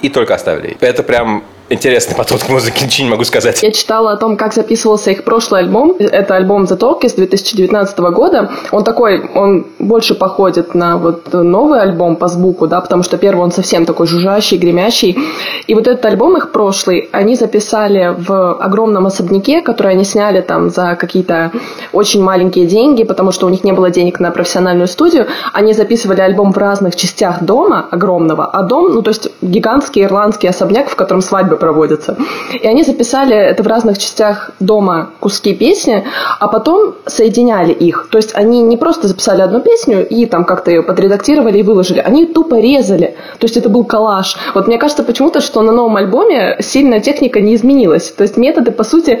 [0.00, 0.76] и только оставили.
[0.80, 3.62] Это прям интересный подход к музыке, ничего не могу сказать.
[3.62, 5.96] Я читала о том, как записывался их прошлый альбом.
[5.98, 8.50] Это альбом The Talk из 2019 года.
[8.70, 13.42] Он такой, он больше походит на вот новый альбом по звуку, да, потому что первый
[13.42, 15.18] он совсем такой жужжащий, гремящий.
[15.66, 20.70] И вот этот альбом их прошлый, они записали в огромном особняке, который они сняли там
[20.70, 21.52] за какие-то
[21.92, 25.26] очень маленькие деньги, потому что у них не было денег на профессиональную студию.
[25.52, 30.48] Они записывали альбом в разных частях дома огромного, а дом, ну то есть гигантский ирландский
[30.48, 31.22] особняк, в котором
[31.54, 32.16] свадьбы проводятся.
[32.52, 36.04] И они записали это в разных частях дома куски песни,
[36.40, 38.08] а потом соединяли их.
[38.10, 42.00] То есть они не просто записали одну песню и там как-то ее подредактировали и выложили,
[42.00, 43.14] они тупо резали.
[43.38, 44.36] То есть это был коллаж.
[44.54, 48.10] Вот мне кажется почему-то, что на новом альбоме сильно техника не изменилась.
[48.10, 49.20] То есть методы, по сути,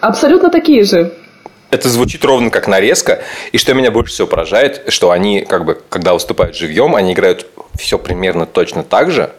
[0.00, 1.10] абсолютно такие же.
[1.70, 3.18] Это звучит ровно как нарезка.
[3.52, 7.46] И что меня больше всего поражает, что они, как бы, когда выступают живьем, они играют
[7.76, 9.30] все примерно точно так же.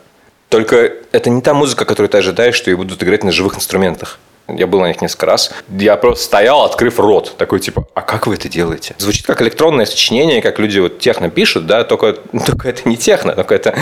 [0.55, 4.19] Только это не та музыка, которую ты ожидаешь, что ее будут играть на живых инструментах.
[4.47, 5.51] Я был на них несколько раз.
[5.69, 7.33] Я просто стоял, открыв рот.
[7.37, 8.93] Такой типа, а как вы это делаете?
[8.99, 12.13] Звучит как электронное сочинение, как люди вот техно пишут, да, только,
[12.45, 13.75] только это не техно, только это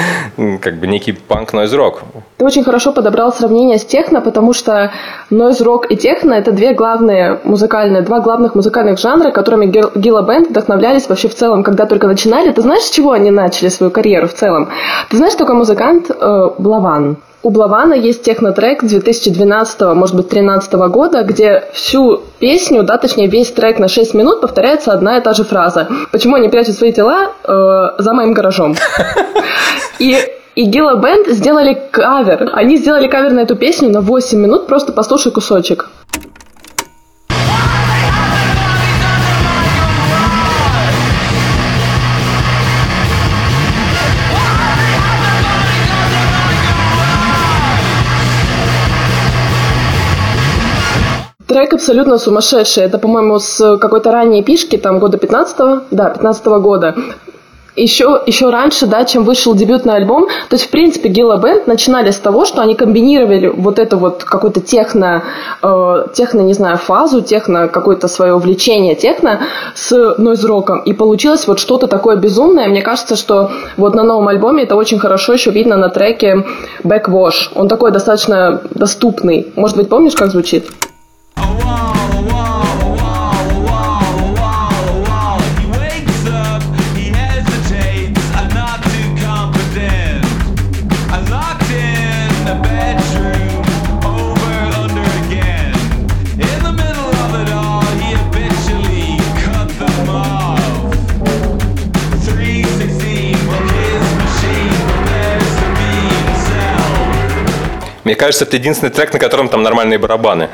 [0.62, 2.04] как бы некий панк-нойз-рок.
[2.38, 4.94] Ты очень хорошо подобрал сравнение с техно, потому что
[5.30, 10.22] нойз рок и техно это две главные музыкальные, два главных музыкальных жанра, которыми Гил- Гилла
[10.22, 12.52] Бенд вдохновлялись вообще в целом, когда только начинали.
[12.52, 14.70] Ты знаешь, с чего они начали свою карьеру в целом?
[15.10, 17.18] Ты знаешь, такой музыкант э, Блаван?
[17.46, 23.52] У Блавана есть технотрек 2012, может быть, 2013 года, где всю песню, да, точнее, весь
[23.52, 25.90] трек на 6 минут повторяется одна и та же фраза.
[26.14, 28.76] Почему они прячут свои тела э, за моим гаражом?
[30.00, 30.18] И
[30.56, 32.52] и Гилла Бенд сделали кавер.
[32.54, 34.68] Они сделали кавер на эту песню на 8 минут.
[34.68, 35.90] Просто послушай кусочек.
[51.54, 52.84] Трек абсолютно сумасшедший.
[52.84, 55.84] Это, по-моему, с какой-то ранней пишки, там, года 15-го.
[55.92, 56.96] Да, 15 года.
[57.76, 60.26] Еще, еще раньше, да, чем вышел дебютный альбом.
[60.50, 64.24] То есть, в принципе, Гилла Бенд начинали с того, что они комбинировали вот эту вот
[64.24, 65.26] какую-то техно,
[65.62, 69.42] э, техно, не знаю, фазу, техно, какое-то свое увлечение техно
[69.76, 70.80] с нойз-роком.
[70.80, 72.68] И получилось вот что-то такое безумное.
[72.68, 76.48] Мне кажется, что вот на новом альбоме это очень хорошо еще видно на треке
[76.84, 77.52] Backwash.
[77.54, 79.54] Он такой достаточно доступный.
[79.56, 80.66] Может быть, помнишь, как звучит?
[108.04, 110.50] Мне кажется, это единственный трек, на котором там нормальные барабаны.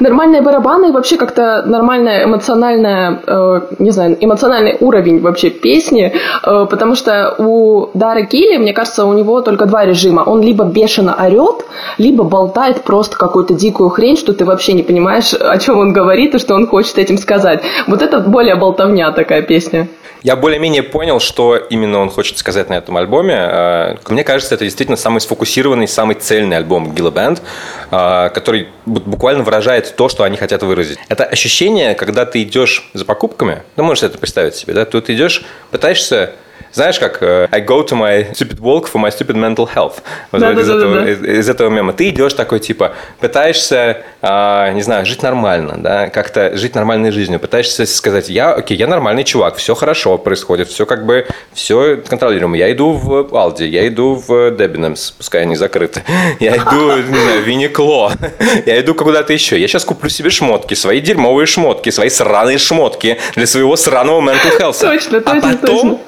[0.00, 6.12] Нормальные барабаны и вообще как-то нормальная эмоциональная, э, не знаю, эмоциональный уровень вообще песни,
[6.44, 10.22] э, потому что у Дары Килли, мне кажется, у него только два режима.
[10.22, 11.64] Он либо бешено орет,
[11.98, 16.34] либо болтает просто какую-то дикую хрень, что ты вообще не понимаешь, о чем он говорит
[16.34, 17.62] и что он хочет этим сказать.
[17.86, 19.88] Вот это более болтовня такая песня.
[20.22, 23.34] Я более-менее понял, что именно он хочет сказать на этом альбоме.
[23.34, 27.42] Э, Мне кажется, это действительно самый сфокусированный, самый цельный альбом Гилла Бенд,
[27.90, 29.61] э, который бу- буквально выражает
[29.96, 30.98] то, что они хотят выразить.
[31.08, 35.44] Это ощущение, когда ты идешь за покупками, ну, можешь это представить себе, да, тут идешь,
[35.70, 36.32] пытаешься
[36.72, 40.02] знаешь, как э, I go to my stupid walk for my stupid mental health.
[40.30, 41.10] Вот Да, из, да, этого, да.
[41.10, 41.92] из, из этого мема.
[41.92, 47.40] Ты идешь такой, типа, пытаешься, а, не знаю, жить нормально, да, как-то жить нормальной жизнью.
[47.40, 52.56] Пытаешься сказать, я, окей, я нормальный чувак, все хорошо происходит, все как бы, все контролируемо.
[52.56, 56.02] Я иду в Алди, я иду в Дебинемс, пускай они закрыты.
[56.40, 58.12] Я иду, не знаю, в Винникло.
[58.66, 59.60] Я иду куда-то еще.
[59.60, 64.58] Я сейчас куплю себе шмотки, свои дерьмовые шмотки, свои сраные шмотки для своего сраного mental
[64.58, 64.80] health.
[64.80, 65.98] Точно, а точно, потом, точно.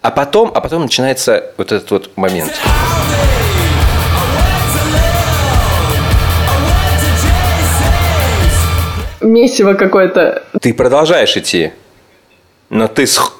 [0.00, 2.52] А потом, а потом начинается вот этот вот момент.
[9.20, 10.44] Месиво какое-то.
[10.60, 11.72] Ты продолжаешь идти,
[12.70, 13.32] но ты, сх-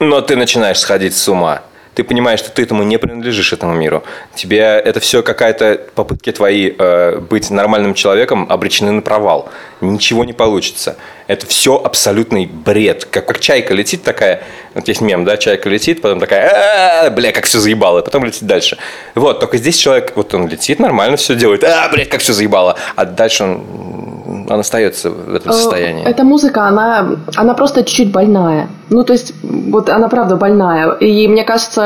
[0.00, 1.62] но ты начинаешь сходить с ума.
[1.96, 4.04] Ты понимаешь, что ты этому не принадлежишь этому миру.
[4.34, 9.48] Тебе это все какая-то попытки твои э, быть нормальным человеком обречены на провал.
[9.80, 10.96] Ничего не получится.
[11.26, 13.06] Это все абсолютный бред.
[13.06, 14.42] Как, как чайка летит такая,
[14.74, 18.24] вот есть мем, да, чайка летит, потом такая, «А, бля, как все заебало, и потом
[18.26, 18.76] летит дальше.
[19.14, 22.76] Вот, только здесь человек, вот он летит, нормально все делает, а, блядь, как все заебало.
[22.94, 26.04] А дальше он, он остается в этом состоянии.
[26.04, 28.68] Э, Эта музыка, она, она просто чуть-чуть больная.
[28.88, 30.92] Ну, то есть, вот она правда больная.
[30.92, 31.85] И мне кажется,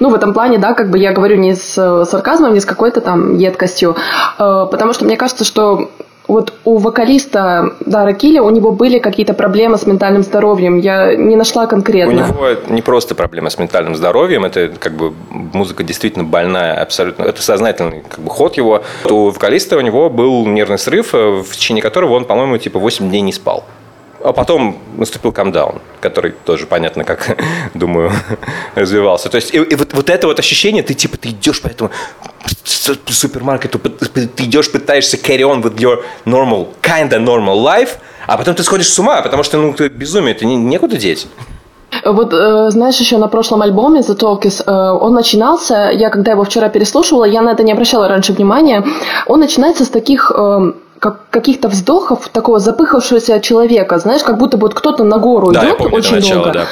[0.00, 2.64] ну, в этом плане, да, как бы я говорю не с э, сарказмом, не с
[2.64, 3.96] какой-то там едкостью,
[4.38, 5.88] э, потому что мне кажется, что
[6.28, 10.76] вот у вокалиста Дара Килли у него были какие-то проблемы с ментальным здоровьем.
[10.76, 12.12] Я не нашла У конкретно.
[12.12, 17.24] него не просто проблема с ментальным здоровьем, это как бы музыка действительно больная, абсолютно.
[17.24, 18.82] Это сознательный как бы, ход его.
[19.06, 23.08] У вокалиста у него был нервный срыв, э, в течение которого он, по-моему, типа 8
[23.08, 23.64] дней не спал.
[24.22, 27.38] А потом наступил камдаун, который тоже понятно, как,
[27.74, 28.10] думаю,
[28.74, 29.28] развивался.
[29.28, 31.90] То есть, и, и вот, вот это вот ощущение, ты типа, ты идешь по этому
[33.06, 38.62] супермаркету, ты идешь, пытаешься carry on with your normal, kinda normal life, а потом ты
[38.62, 41.28] сходишь с ума, потому что, ну, ты безумие, ты не, некуда деть.
[42.04, 46.44] Вот, э, знаешь, еще на прошлом альбоме The Talkies э, он начинался, я когда его
[46.44, 48.84] вчера переслушивала, я на это не обращала раньше внимания,
[49.26, 54.62] он начинается с таких э, как, каких-то вздохов такого запыхавшегося человека, знаешь, как будто бы
[54.62, 56.52] вот кто-то на гору Да, я идет помню это очень начало, долго.
[56.60, 56.66] да.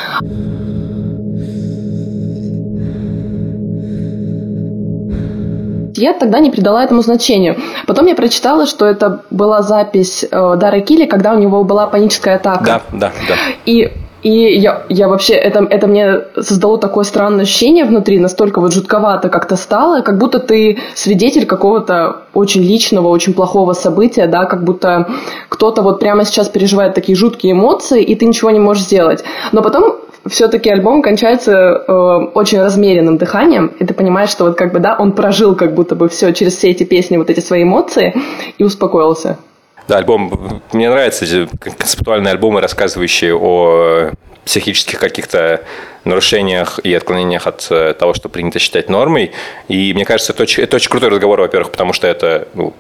[5.99, 7.57] Я тогда не придала этому значению.
[7.87, 12.37] Потом я прочитала, что это была запись э, Дара Килли, когда у него была паническая
[12.37, 12.65] атака.
[12.65, 13.35] Да, да, да.
[13.65, 13.91] И
[14.27, 19.29] и я, я вообще, это, это мне создало такое странное ощущение внутри, настолько вот жутковато
[19.29, 25.07] как-то стало, как будто ты свидетель какого-то очень личного, очень плохого события, да, как будто
[25.49, 29.23] кто-то вот прямо сейчас переживает такие жуткие эмоции, и ты ничего не можешь сделать.
[29.53, 29.95] Но потом
[30.27, 31.93] все-таки альбом кончается э,
[32.35, 35.95] очень размеренным дыханием, и ты понимаешь, что вот как бы, да, он прожил как будто
[35.95, 38.13] бы все через все эти песни, вот эти свои эмоции,
[38.59, 39.39] и успокоился.
[39.89, 40.63] Да, альбом.
[40.73, 44.13] Мне нравятся эти концептуальные альбомы, рассказывающие о
[44.45, 45.63] психических каких-то
[46.05, 49.33] нарушениях и отклонениях от э, того, что принято считать нормой.
[49.69, 52.73] И мне кажется, это очень, это очень крутой разговор, во-первых, потому что это, ну,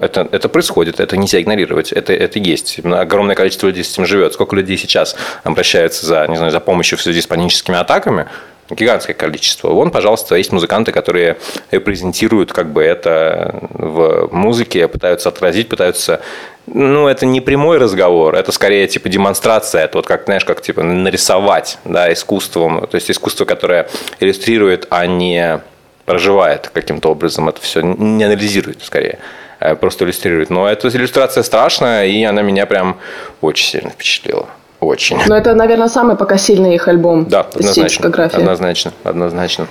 [0.00, 2.80] это, это происходит, это нельзя игнорировать, это, это есть.
[2.84, 4.32] Огромное количество людей с этим живет.
[4.34, 8.26] Сколько людей сейчас обращаются за, не знаю, за помощью в связи с паническими атаками,
[8.70, 9.68] гигантское количество.
[9.70, 11.38] Вон, пожалуйста, есть музыканты, которые
[11.70, 16.20] репрезентируют как бы это в музыке, пытаются отразить, пытаются
[16.66, 20.82] ну, это не прямой разговор, это скорее типа демонстрация, это вот как, знаешь, как типа
[20.82, 23.88] нарисовать, да, искусством, то есть искусство, которое
[24.20, 25.60] иллюстрирует, а не
[26.06, 29.18] проживает каким-то образом, это все не анализирует скорее,
[29.60, 30.50] а просто иллюстрирует.
[30.50, 32.98] Но эта иллюстрация страшная, и она меня прям
[33.40, 34.48] очень сильно впечатлила.
[34.84, 35.18] Очень.
[35.26, 37.24] Но это, наверное, самый пока сильный их альбом.
[37.24, 38.08] Да, однозначно.
[38.08, 39.66] Однозначно, однозначно.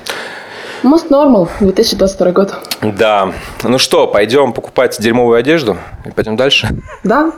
[0.84, 2.54] Most Normal, 2022 год.
[2.82, 3.32] Да.
[3.64, 6.70] Ну что, пойдем покупать дерьмовую одежду и пойдем дальше?
[7.04, 7.32] Да.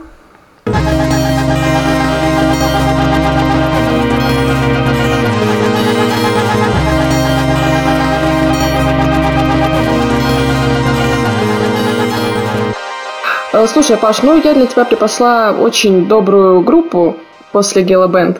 [13.52, 17.16] Э, Слушай, Паш, ну я для тебя припасла очень добрую группу
[17.52, 18.38] после Gela Band,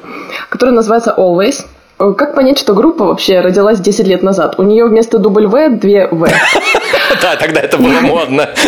[0.48, 1.64] которая называется Always.
[1.98, 4.58] Э, Как понять, что группа вообще родилась 10 лет назад?
[4.58, 6.28] У нее вместо W две В.
[7.22, 8.48] Да, тогда это было модно.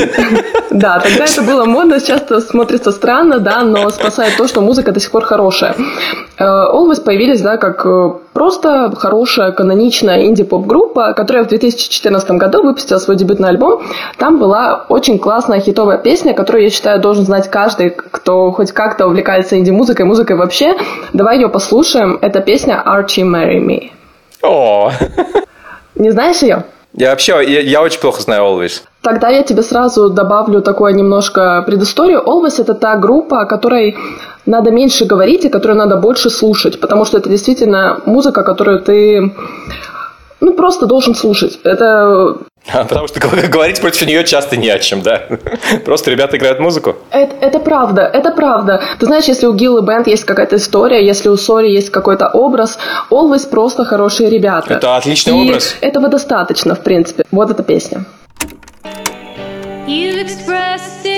[0.70, 4.92] Да, тогда это было модно, сейчас это смотрится странно, да, но спасает то, что музыка
[4.92, 5.74] до сих пор хорошая.
[6.38, 12.98] Э, Always появились, да, как э, просто хорошая, каноничная инди-поп-группа, которая в 2014 году выпустила
[12.98, 13.82] свой дебютный альбом.
[14.18, 19.06] Там была очень классная хитовая песня, которую, я считаю, должен знать каждый, кто хоть как-то
[19.06, 20.76] увлекается инди-музыкой, музыкой вообще.
[21.12, 22.18] Давай ее послушаем.
[22.20, 23.90] Это песня Archie Marry Me.
[24.42, 24.92] О,
[25.94, 26.64] Не знаешь ее?
[26.98, 28.82] Я вообще, я, я очень плохо знаю Always.
[29.02, 32.22] Тогда я тебе сразу добавлю такое немножко предысторию.
[32.26, 33.96] Always— это та группа, о которой
[34.46, 39.32] надо меньше говорить и которую надо больше слушать, потому что это действительно музыка, которую ты
[40.40, 41.58] ну, просто должен слушать.
[41.64, 42.36] Это,
[42.72, 43.18] А, Потому что
[43.48, 45.22] говорить против нее часто не о чем, да.
[45.84, 46.96] Просто ребята играют музыку.
[47.10, 48.82] это, это правда, это правда.
[48.98, 52.78] Ты знаешь, если у Гиллы Бенд есть какая-то история, если у Сори есть какой-то образ,
[53.10, 54.74] Always просто хорошие ребята.
[54.74, 55.76] Это отличный И образ.
[55.80, 57.24] этого достаточно, в принципе.
[57.30, 58.04] Вот эта песня.
[59.86, 61.17] You expressed explicitly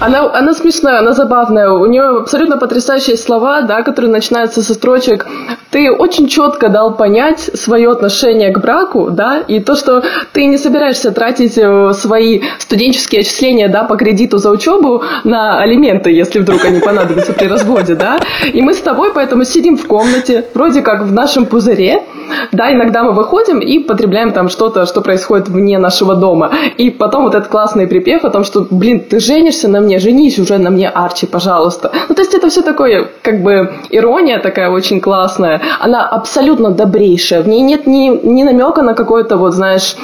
[0.00, 1.70] Она, она смешная, она забавная.
[1.70, 5.26] У нее абсолютно потрясающие слова, да, которые начинаются со строчек.
[5.70, 10.56] Ты очень четко дал понять свое отношение к браку, да, и то, что ты не
[10.56, 16.64] собираешься тратить э, свои студенческие отчисления, да, по кредиту за учебу на алименты, если вдруг
[16.64, 18.18] они понадобятся при разводе, да.
[18.52, 22.04] И мы с тобой поэтому сидим в комнате, вроде как в нашем пузыре,
[22.52, 26.52] да, иногда мы выходим и потребляем там что-то, что происходит вне нашего дома.
[26.76, 30.38] И потом вот этот классный припев о том, что, блин, ты женишься на мне, женись
[30.38, 31.90] уже на мне, Арчи, пожалуйста.
[32.08, 35.62] Ну, то есть это все такое, как бы, ирония такая очень классная.
[35.80, 37.42] Она абсолютно добрейшая.
[37.42, 39.96] В ней нет ни, ни намека на какое-то, вот, знаешь,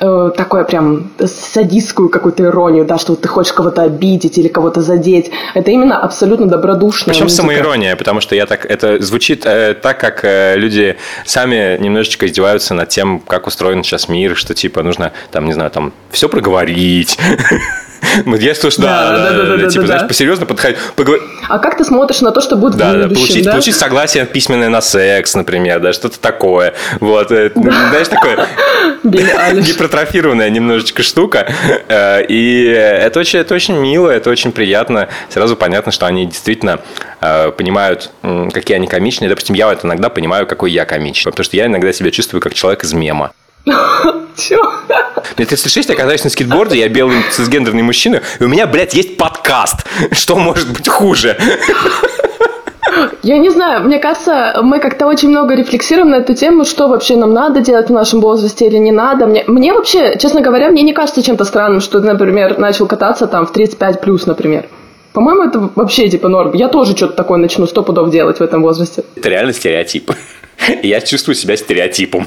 [0.00, 4.80] э, такое прям садистскую какую-то иронию, да, что вот ты хочешь кого-то обидеть или кого-то
[4.82, 5.30] задеть.
[5.54, 7.42] Это именно абсолютно добродушная Причем музыка.
[7.42, 12.74] самоирония, потому что я так это звучит э, так, как э, люди сами немножечко издеваются
[12.74, 17.18] над тем, как устроен сейчас мир, что типа нужно там, не знаю, там все проговорить.
[18.40, 20.08] Я слышу, да, Да, да, да, да, типа, да, знаешь, да.
[20.08, 23.44] посерьезно подходить, поговор- А как ты смотришь на то, что будет да, в будущем, получить,
[23.44, 23.50] да?
[23.52, 26.74] получить согласие письменное на секс, например, да, что-то такое.
[27.00, 28.46] Вот, э, знаешь, такое
[29.04, 31.50] гипертрофированная немножечко штука.
[31.88, 35.08] Э, И это очень, это очень мило, это очень приятно.
[35.28, 36.80] Сразу понятно, что они действительно
[37.20, 38.10] э, понимают,
[38.52, 39.28] какие они комичные.
[39.28, 41.30] Допустим, я вот иногда понимаю, какой я комичный.
[41.32, 43.32] Потому что я иногда себя чувствую как человек из мема.
[43.64, 49.16] Мне 36, я катаюсь на скейтборде, я белый цисгендерный мужчина, и у меня, блядь, есть
[49.16, 49.86] подкаст.
[50.12, 51.36] Что может быть хуже?
[53.22, 57.16] Я не знаю, мне кажется, мы как-то очень много рефлексируем на эту тему, что вообще
[57.16, 59.26] нам надо делать в нашем возрасте или не надо.
[59.26, 63.26] Мне, мне вообще, честно говоря, мне не кажется чем-то странным, что ты, например, начал кататься
[63.26, 64.68] там в 35 плюс, например.
[65.12, 66.54] По-моему, это вообще типа норм.
[66.54, 69.04] Я тоже что-то такое начну сто пудов делать в этом возрасте.
[69.16, 70.12] Это реально стереотип.
[70.82, 72.26] Я чувствую себя стереотипом.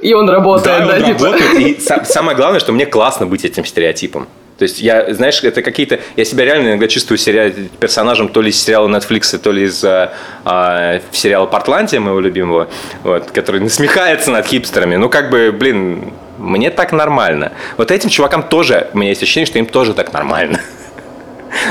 [0.00, 1.24] И он работает, да, он типа.
[1.26, 1.54] работает.
[1.54, 4.28] И са- самое главное, что мне классно быть этим стереотипом.
[4.58, 5.98] То есть я, знаешь, это какие-то...
[6.14, 7.50] Я себя реально иногда чувствую сериал,
[7.80, 10.12] персонажем то ли из сериала Netflix, то ли из а,
[10.44, 12.68] а, сериала «Портландия» моего любимого,
[13.02, 14.96] вот, который насмехается над хипстерами.
[14.96, 17.52] Ну, как бы, блин, мне так нормально.
[17.76, 20.60] Вот этим чувакам тоже, у меня есть ощущение, что им тоже так нормально.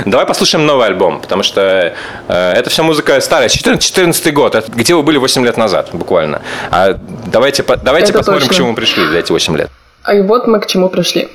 [0.06, 1.94] Давай послушаем новый альбом, потому что
[2.28, 3.50] э, это вся музыка старая.
[3.50, 6.42] 14 год, это где вы были 8 лет назад, буквально.
[6.72, 8.54] А давайте, по- давайте Это посмотрим, точно.
[8.54, 9.70] к чему мы пришли за эти 8 лет.
[10.04, 11.30] А и вот мы к чему пришли.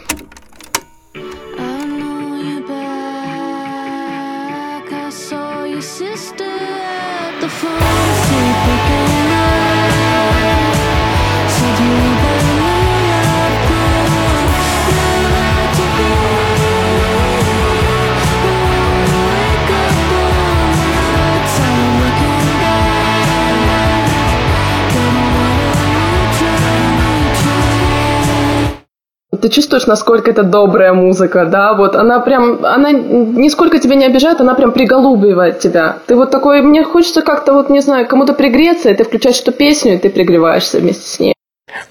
[29.47, 31.75] Ты чувствуешь, насколько это добрая музыка, да?
[31.75, 35.99] Вот она прям, она нисколько тебя не обижает, она прям приголубливает тебя.
[36.09, 39.53] Ты вот такой, мне хочется как-то вот, не знаю, кому-то пригреться, и ты включаешь эту
[39.53, 41.35] песню, и ты пригреваешься вместе с ней.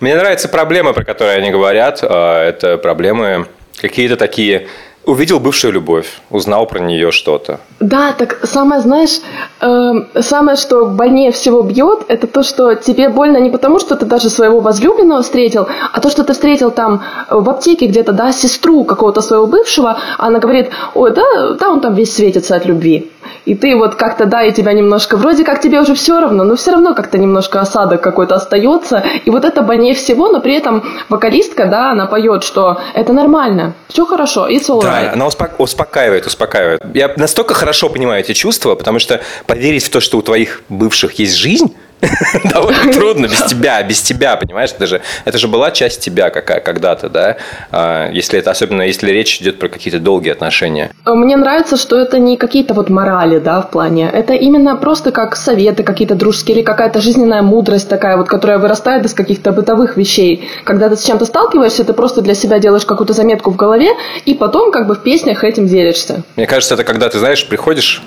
[0.01, 1.99] Мне нравятся проблемы, про которые они говорят.
[2.03, 3.45] А, Это проблемы
[3.80, 4.68] какие-то такие...
[5.06, 7.60] Увидел бывшую любовь, узнал про нее что-то.
[7.80, 9.22] Да, так самое, знаешь,
[9.62, 14.06] э, самое, что больнее всего бьет, это то, что тебе больно не потому, что ты
[14.06, 18.32] даже своего возлюбленного встретил, а то, что ты встретил там э, в аптеке где-то, да,
[18.32, 22.66] сестру какого-то своего бывшего, а она говорит, ой, да, да, он там весь светится от
[22.66, 23.12] любви.
[23.45, 26.56] И ты вот как-то, да, и тебя немножко, вроде как тебе уже все равно, но
[26.56, 29.03] все равно как-то немножко осадок какой-то остается.
[29.24, 33.74] И вот это больнее всего, но при этом вокалистка, да, она поет, что это нормально,
[33.88, 35.13] все хорошо, it's all Да, right.
[35.13, 36.81] она успо- успокаивает, успокаивает.
[36.93, 41.13] Я настолько хорошо понимаю эти чувства, потому что поверить в то, что у твоих бывших
[41.19, 41.75] есть жизнь,
[42.43, 44.72] довольно трудно без тебя, без тебя, понимаешь?
[44.72, 47.38] Это же, это же была часть тебя какая когда-то, да?
[47.72, 50.91] А, Если это, особенно если речь идет про какие-то долгие отношения.
[51.06, 54.10] Мне нравится, что это не какие-то вот морали, да, в плане.
[54.12, 59.06] Это именно просто как советы какие-то дружеские или какая-то жизненная мудрость такая вот, которая вырастает
[59.06, 60.49] из каких-то бытовых вещей.
[60.64, 63.89] Когда ты с чем-то сталкиваешься, ты просто для себя делаешь какую-то заметку в голове,
[64.26, 66.24] и потом как бы в песнях этим делишься.
[66.36, 68.01] Мне кажется, это когда ты, знаешь, приходишь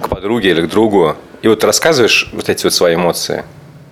[0.00, 3.44] к подруге или к другу, и вот рассказываешь вот эти вот свои эмоции.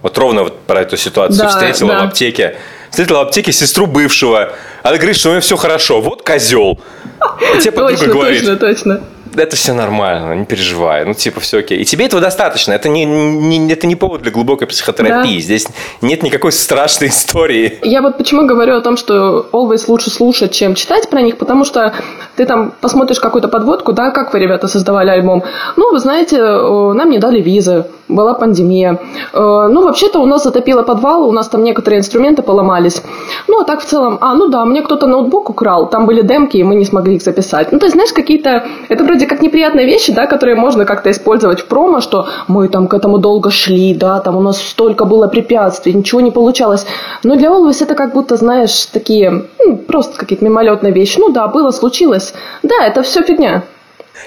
[0.02, 2.00] Вот ровно вот про эту ситуацию Да, встретила да.
[2.00, 2.56] в аптеке.
[2.90, 4.52] Встретила в аптеке сестру бывшего.
[4.82, 6.00] Она говорит, что у нее все хорошо.
[6.00, 6.80] Вот козел.
[7.56, 9.00] И тебе подруга Точно, говорит, точно, точно.
[9.36, 11.04] Это все нормально, не переживай.
[11.04, 11.78] Ну, типа, все окей.
[11.78, 12.72] И тебе этого достаточно.
[12.72, 15.36] Это не, не- это не повод для глубокой психотерапии.
[15.36, 15.42] Да.
[15.42, 15.66] Здесь
[16.00, 17.78] нет никакой страшной истории.
[17.82, 21.64] Я вот почему говорю о том, что always лучше слушать, чем читать про них, потому
[21.64, 21.92] что
[22.36, 25.42] ты там посмотришь какую-то подводку, да, как вы, ребята, создавали альбом.
[25.76, 28.98] Ну, вы знаете, э, нам не дали визы, была пандемия.
[29.32, 33.02] Э, Ну, вообще-то у нас затопило подвал, у нас там некоторые инструменты поломались.
[33.48, 36.56] Ну, а так в целом, а, ну да, мне кто-то ноутбук украл, там были демки,
[36.58, 37.72] и мы не смогли их записать.
[37.72, 41.60] Ну, то есть, знаешь, какие-то, это вроде как неприятные вещи, да, которые можно как-то использовать
[41.60, 45.28] в промо, что мы там к этому долго шли, да, там у нас столько было
[45.28, 46.86] препятствий, ничего не получалось.
[47.22, 51.18] Но для Always это как будто, знаешь, такие, ну, просто какие-то мимолетные вещи.
[51.18, 52.34] Ну да, было, случилось.
[52.62, 53.64] Да, это все фигня.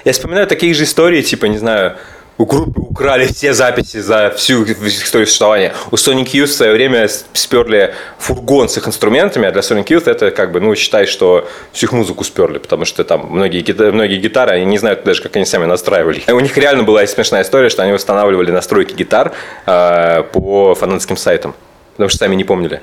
[0.04, 1.94] Я вспоминаю такие же истории, типа, не знаю,
[2.38, 5.74] у группы украли все записи за всю историю существования.
[5.92, 10.10] У Sonic Youth в свое время сперли фургон с их инструментами, а для Sonic Youth
[10.10, 13.92] это как бы, ну, считай, что всю их музыку сперли, потому что там многие, гита-
[13.92, 16.24] многие гитары, они не знают даже, как они сами настраивали.
[16.28, 19.32] У них реально была смешная история, что они восстанавливали настройки гитар
[19.66, 21.56] э, по фанатским сайтам,
[21.94, 22.82] потому что сами не помнили.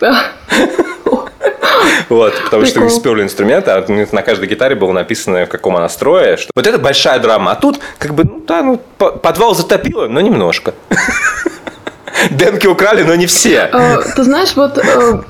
[0.00, 0.32] Да.
[2.14, 5.88] Вот, потому что их сперли инструменты, а на каждой гитаре было написано, в каком она
[5.88, 6.36] строе.
[6.36, 6.52] Что...
[6.54, 7.50] Вот это большая драма.
[7.50, 10.74] А тут, как бы, ну да, ну, по- подвал затопило, но немножко.
[12.30, 13.68] Демки украли, но не все.
[13.72, 15.22] Э, Ты знаешь, вот э,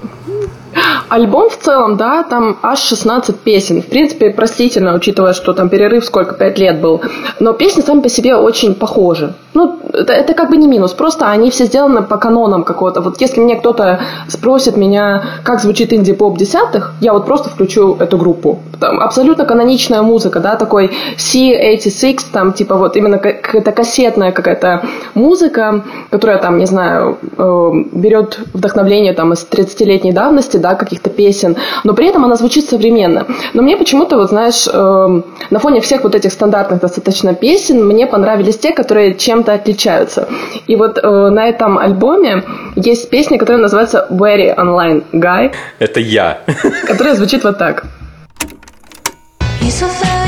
[1.09, 3.83] альбом в целом, да, там аж 16 песен.
[3.83, 7.03] В принципе, простительно, учитывая, что там перерыв сколько, 5 лет был.
[7.41, 9.35] Но песни сами по себе очень похожи.
[9.55, 13.01] Ну, это, это как бы не минус, просто они все сделаны по канонам какого-то.
[13.01, 18.19] Вот если мне кто-то спросит меня, как звучит инди-поп десятых, я вот просто включу эту
[18.19, 18.59] группу.
[18.81, 24.83] Там абсолютно каноничная музыка, да, такой C86, там типа вот именно какая-то кассетная какая-то
[25.15, 31.57] музыка, которая там, не знаю, э, берет вдохновление там из 30-летней давности, да, каких-то песен,
[31.85, 33.27] но при этом она звучит современно.
[33.53, 38.07] Но мне почему-то, вот знаешь, э, на фоне всех вот этих стандартных достаточно песен, мне
[38.07, 40.27] понравились те, которые чем-то отличаются.
[40.67, 42.43] И вот э, на этом альбоме
[42.77, 46.39] есть песня, которая называется Very Online Guy, Это я.
[46.87, 47.85] которая звучит вот так.
[49.61, 50.24] He's a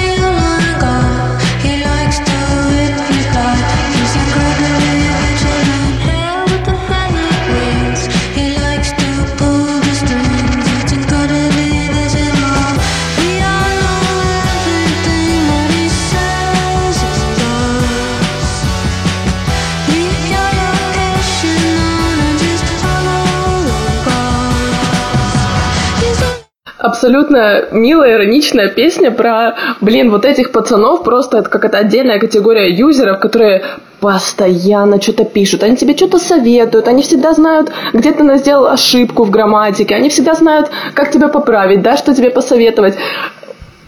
[26.97, 33.21] Абсолютно милая, ироничная песня про, блин, вот этих пацанов, просто это какая-то отдельная категория юзеров,
[33.21, 33.63] которые
[34.01, 39.31] постоянно что-то пишут, они тебе что-то советуют, они всегда знают, где ты сделал ошибку в
[39.31, 42.95] грамматике, они всегда знают, как тебя поправить, да, что тебе посоветовать.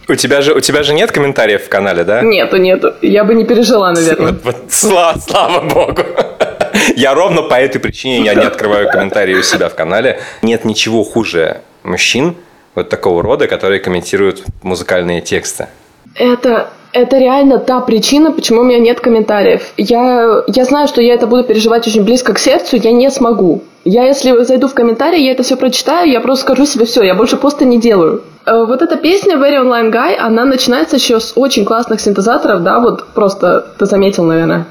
[0.07, 2.21] У тебя же, у тебя же нет комментариев в канале, да?
[2.21, 4.33] Нету, нету, я бы не пережила, наверное.
[4.33, 6.03] Вот, вот, слава, слава богу.
[6.95, 10.19] Я ровно по этой причине я не открываю комментарии у себя в канале.
[10.43, 12.35] Нет ничего хуже мужчин
[12.79, 15.67] вот такого рода, которые комментируют музыкальные тексты.
[16.15, 19.61] Это, это реально та причина, почему у меня нет комментариев.
[19.77, 23.61] Я, я знаю, что я это буду переживать очень близко к сердцу, я не смогу.
[23.85, 27.15] Я, если зайду в комментарии, я это все прочитаю, я просто скажу себе все, я
[27.15, 28.23] больше поста не делаю.
[28.45, 32.79] Э, Вот эта песня Very Online Guy, она начинается еще с очень классных синтезаторов, да,
[32.79, 34.65] вот просто ты заметил, наверное.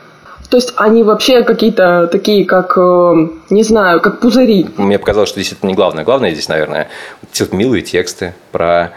[0.50, 4.66] То есть они вообще какие-то такие, как, э, не знаю, как пузыри.
[4.76, 6.04] Мне показалось, что здесь это не главное.
[6.04, 6.88] Главное здесь, наверное,
[7.30, 8.92] эти милые тексты про...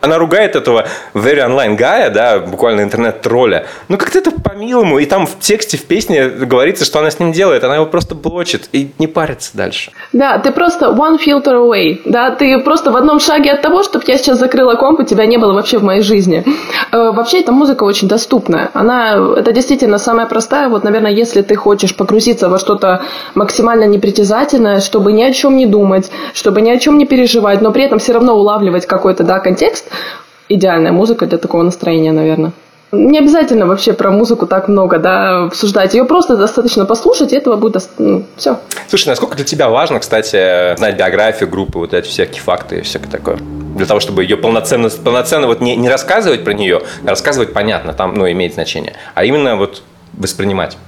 [0.00, 3.66] Она ругает этого very online гая, да, буквально интернет-тролля.
[3.88, 4.98] Ну, как-то это по-милому.
[4.98, 7.64] И там в тексте, в песне говорится, что она с ним делает.
[7.64, 9.90] Она его просто блочит и не парится дальше.
[10.12, 12.00] Да, ты просто one filter away.
[12.04, 15.26] Да, ты просто в одном шаге от того, чтобы я сейчас закрыла комп, и тебя
[15.26, 16.44] не было вообще в моей жизни.
[16.92, 18.70] Э, Вообще, эта музыка очень доступная.
[18.74, 20.68] Она, это действительно самая простая.
[20.68, 23.02] Вот, наверное, если ты хочешь погрузиться во что-то
[23.34, 27.72] максимально непритязательное, чтобы ни о чем не думать, чтобы ни о чем не переживать, но
[27.72, 29.86] при этом все равно улавливать какой-то, да, контекст,
[30.48, 32.52] идеальная музыка для такого настроения, наверное.
[32.92, 35.94] Не обязательно вообще про музыку так много, да, обсуждать.
[35.94, 37.82] Ее просто достаточно послушать, и этого будет
[38.36, 38.60] все.
[38.88, 43.10] Слушай, насколько для тебя важно, кстати, знать биографию группы, вот эти всякие факты и всякое
[43.10, 43.38] такое?
[43.76, 47.92] Для того, чтобы ее полноценно, полноценно вот не, не рассказывать про нее, а рассказывать понятно,
[47.92, 49.82] там, ну, имеет значение, а именно вот
[50.12, 50.78] воспринимать.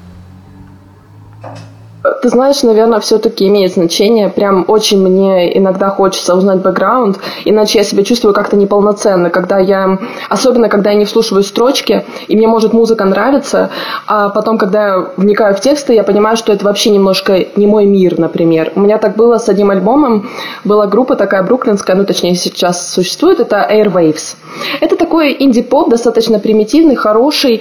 [2.22, 4.28] Ты знаешь, наверное, все-таки имеет значение.
[4.28, 9.98] Прям очень мне иногда хочется узнать бэкграунд, иначе я себя чувствую как-то неполноценно, когда я,
[10.28, 13.70] особенно когда я не вслушиваю строчки, и мне может музыка нравиться,
[14.06, 17.84] а потом, когда я вникаю в тексты, я понимаю, что это вообще немножко не мой
[17.84, 18.72] мир, например.
[18.76, 20.28] У меня так было с одним альбомом,
[20.64, 24.36] была группа такая бруклинская, ну точнее сейчас существует, это Airwaves.
[24.80, 27.60] Это такой инди-поп, достаточно примитивный, хороший.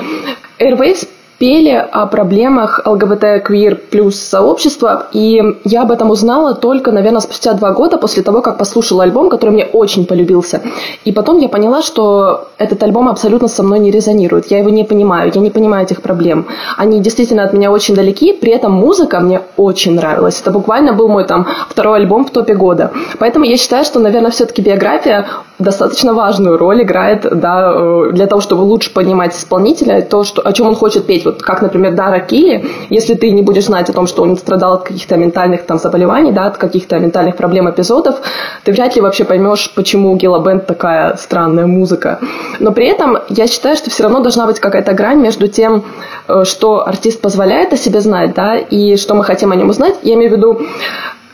[0.59, 1.07] Airwaves
[1.37, 7.71] пели о проблемах ЛГБТ-квир плюс сообщества, и я об этом узнала только, наверное, спустя два
[7.71, 10.61] года после того, как послушала альбом, который мне очень полюбился.
[11.05, 14.83] И потом я поняла, что этот альбом абсолютно со мной не резонирует, я его не
[14.83, 16.47] понимаю, я не понимаю этих проблем.
[16.75, 20.41] Они действительно от меня очень далеки, при этом музыка мне очень нравилась.
[20.41, 22.91] Это буквально был мой там второй альбом в топе года.
[23.19, 25.27] Поэтому я считаю, что, наверное, все-таки биография
[25.59, 30.53] достаточно важную роль играет да, э, для того, чтобы лучше понимать исполнителя, то, что, о
[30.53, 31.26] чем он хочет петь.
[31.27, 34.75] Вот как, например, Дара Кили, если ты не будешь знать о том, что он страдал
[34.75, 38.15] от каких-то ментальных там заболеваний, да, от каких-то ментальных проблем, эпизодов,
[38.63, 42.19] ты вряд ли вообще поймешь, почему у Гила Бенд такая странная музыка.
[42.59, 45.83] Но при этом я считаю, что все равно должна быть какая-то грань между тем,
[46.29, 49.95] э, что артист позволяет о себе знать, да, и что мы хотим о нем узнать.
[50.03, 50.61] Я имею в виду,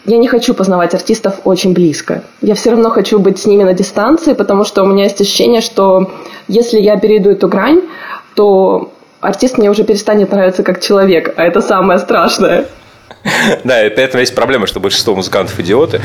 [0.05, 2.23] я не хочу познавать артистов очень близко.
[2.41, 5.61] Я все равно хочу быть с ними на дистанции, потому что у меня есть ощущение,
[5.61, 6.11] что
[6.47, 7.81] если я перейду эту грань,
[8.35, 8.91] то
[9.23, 12.65] артист мне уже перестанет нравиться как человек, а это самое страшное.
[13.63, 16.01] Да, и при этом есть проблема, что большинство музыкантов идиоты.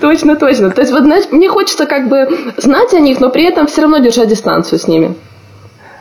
[0.00, 0.70] Точно, точно.
[0.70, 3.82] То есть, вот, знаешь, мне хочется как бы знать о них, но при этом все
[3.82, 5.14] равно держать дистанцию с ними.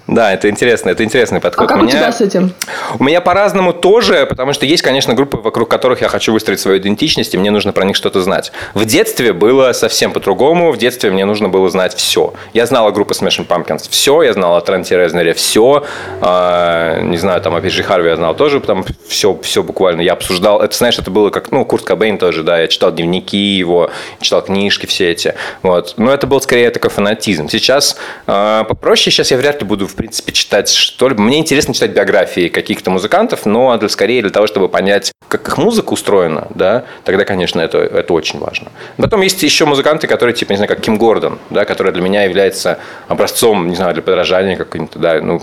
[0.07, 1.67] Да, это интересно, это интересный А подход.
[1.67, 2.53] как у меня, тебя с этим?
[2.99, 6.77] У меня по-разному тоже, потому что есть, конечно, группы, вокруг которых я хочу выстроить свою
[6.77, 8.51] идентичность, и мне нужно про них что-то знать.
[8.75, 10.71] В детстве было совсем по-другому.
[10.71, 12.33] В детстве мне нужно было знать все.
[12.53, 15.83] Я знал о группе Smashing Pumpkins все, я знал о Тренте Резнере все.
[16.21, 20.01] А, не знаю, там о Пиджи Харви я знал тоже, там все, все буквально.
[20.01, 23.37] Я обсуждал, это, знаешь, это было как, ну, Курт Кобейн тоже, да, я читал дневники
[23.37, 23.89] его,
[24.21, 25.33] читал книжки все эти.
[25.63, 25.95] Вот.
[25.97, 27.49] Но это был скорее такой фанатизм.
[27.49, 27.97] Сейчас
[28.27, 31.21] э, попроще, сейчас я вряд ли буду, в принципе, читать что-либо.
[31.21, 35.57] Мне интересно читать биографии каких-то музыкантов, но для, скорее для того, чтобы понять, как их
[35.57, 38.73] музыка устроена, да, тогда, конечно, это, это очень важно.
[38.97, 42.23] Потом есть еще музыканты, которые, типа, не знаю, как Ким Гордон, да, который для меня
[42.23, 42.77] является
[43.07, 45.41] образцом, не знаю, для подражания каким-то, да, ну,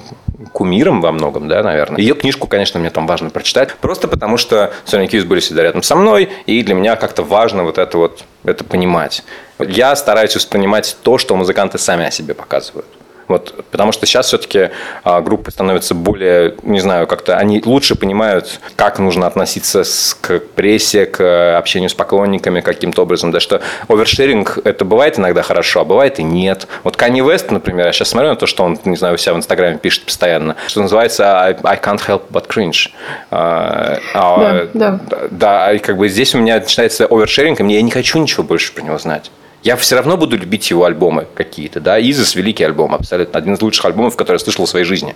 [0.52, 1.98] кумиром во многом, да, наверное.
[1.98, 5.82] Ее книжку, конечно, мне там важно прочитать, просто потому что Sonic Youth были всегда рядом
[5.82, 9.24] со мной, и для меня как-то важно вот это вот, это понимать.
[9.58, 12.86] Я стараюсь воспринимать то, что музыканты сами о себе показывают.
[13.32, 14.68] Вот, потому что сейчас все-таки
[15.04, 20.38] а, группы становятся более, не знаю, как-то они лучше понимают, как нужно относиться с, к
[20.54, 23.30] прессе, к общению с поклонниками каким-то образом.
[23.30, 26.66] Да, что овершеринг это бывает иногда хорошо, а бывает и нет.
[26.84, 29.32] Вот Kanye West, например, я сейчас смотрю на то, что он, не знаю, у себя
[29.32, 32.90] в Инстаграме пишет постоянно, что называется I, I can't help but cringe.
[33.30, 35.18] А, а, Да, да.
[35.30, 38.42] да, и как бы здесь у меня начинается овершеринг, и мне я не хочу ничего
[38.42, 39.30] больше про него знать.
[39.62, 43.62] Я все равно буду любить его альбомы какие-то, да, Изис великий альбом, абсолютно один из
[43.62, 45.14] лучших альбомов, который я слышал в своей жизни.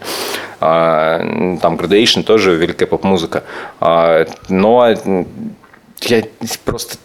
[0.61, 1.19] А,
[1.61, 3.43] Там Gradation тоже великая поп-музыка.
[3.81, 4.95] А, Но
[6.03, 6.23] я
[6.65, 6.97] просто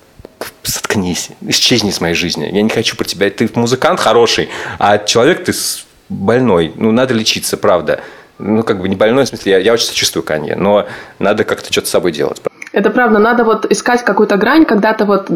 [0.63, 2.49] соткнись, исчезни из моей жизни.
[2.51, 3.29] Я не хочу про тебя.
[3.29, 6.73] Ты музыкант хороший, а человек ты с- больной.
[6.75, 8.01] Ну, надо лечиться, правда.
[8.37, 10.87] Ну, как бы не больной, в смысле, я, я очень сочувствую Канье, но
[11.19, 12.41] надо как-то что-то с собой делать.
[12.73, 15.29] Это правда, надо вот искать какую-то грань, когда ты вот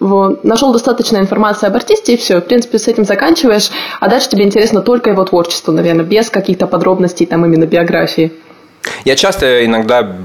[0.00, 3.70] вот, нашел достаточно информации об артисте, и все, в принципе, с этим заканчиваешь,
[4.00, 8.32] а дальше тебе интересно только его творчество, наверное, без каких-то подробностей, там, именно биографии.
[9.04, 10.16] Я часто иногда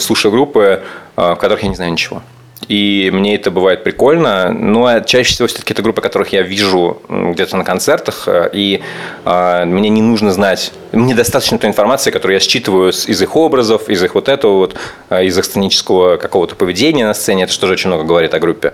[0.00, 0.82] слушаю группы,
[1.16, 2.22] э, в которых я не знаю ничего.
[2.68, 7.56] И мне это бывает прикольно, но чаще всего все-таки это группы, которых я вижу где-то
[7.56, 8.82] на концертах, э, и
[9.24, 13.88] э, мне не нужно знать, мне достаточно той информации, которую я считываю из их образов,
[13.88, 14.74] из их вот этого вот,
[15.10, 18.40] э, из их сценического какого-то поведения на сцене, это же тоже очень много говорит о
[18.40, 18.72] группе.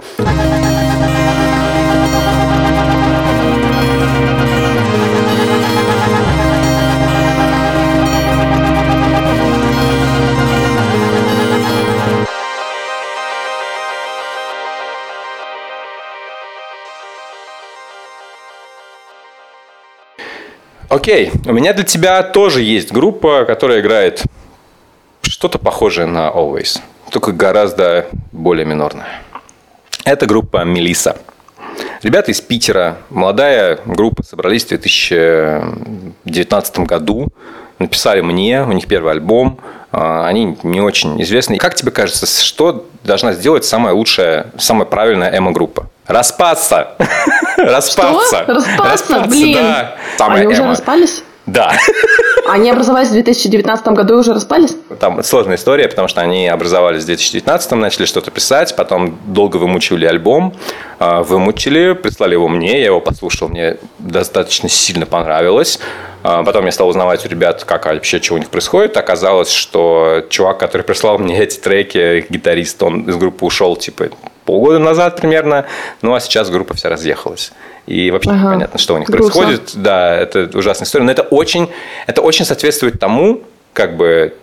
[20.92, 24.24] Окей, у меня для тебя тоже есть группа, которая играет
[25.22, 26.80] что-то похожее на Always,
[27.10, 29.22] только гораздо более минорное.
[30.04, 31.16] Это группа Мелиса.
[32.02, 37.28] Ребята из Питера, молодая группа, собрались в 2019 году,
[37.78, 39.60] написали мне, у них первый альбом,
[39.92, 41.56] а, они не очень известны.
[41.56, 45.88] Как тебе кажется, что должна сделать самая лучшая, самая правильная эмо-группа?
[46.06, 46.96] Распаться!
[47.56, 48.44] Распаться!
[48.46, 49.20] Распаться?
[49.28, 49.58] Блин!
[49.58, 49.94] да.
[50.16, 51.22] Самая Они уже распались?
[51.46, 51.72] Да.
[52.48, 54.76] Они образовались в 2019 году и уже распались?
[55.00, 60.06] Там сложная история, потому что они образовались в 2019 начали что-то писать, потом долго вымучивали
[60.06, 60.54] альбом,
[60.98, 65.80] а, вымучили, прислали его мне, я его послушал, мне достаточно сильно понравилось.
[66.22, 68.96] А, Потом я стал узнавать у ребят, как вообще, что у них происходит.
[68.96, 74.08] Оказалось, что чувак, который прислал мне эти треки, гитарист, он из группы ушел, типа,
[74.44, 75.66] полгода назад примерно,
[76.00, 77.52] ну а сейчас группа вся разъехалась.
[77.86, 78.48] И вообще Ага.
[78.50, 79.32] непонятно, что у них Грустно.
[79.42, 79.72] происходит.
[79.74, 81.04] Да, это ужасная история.
[81.04, 81.68] Но это очень,
[82.06, 83.42] это очень соответствует тому,
[83.72, 84.34] как бы,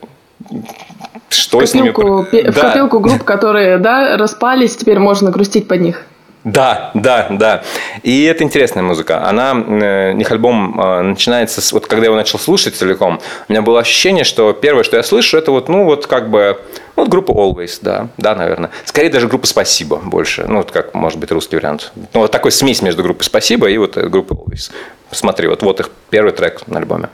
[1.29, 1.89] что с ними...
[1.91, 2.61] Копилку, про- пе- в Да.
[2.61, 6.05] копилку групп, которые, да, распались, теперь можно грустить под них.
[6.45, 7.63] Да, да, да.
[8.01, 9.27] И это интересная музыка.
[9.27, 11.73] Она, э, их альбом э, начинается с...
[11.73, 15.03] Вот когда я его начал слушать целиком, у меня было ощущение, что первое, что я
[15.03, 16.61] слышу, это вот, ну, вот как бы...
[16.95, 18.71] Ну, вот группа Always, да, да, наверное.
[18.85, 20.45] Скорее даже группа Спасибо больше.
[20.47, 21.91] Ну, вот как, может быть, русский вариант.
[22.13, 24.71] Ну, вот такой смесь между группой Спасибо и вот э, группой Always.
[25.09, 27.09] Посмотри, вот, вот их первый трек на альбоме.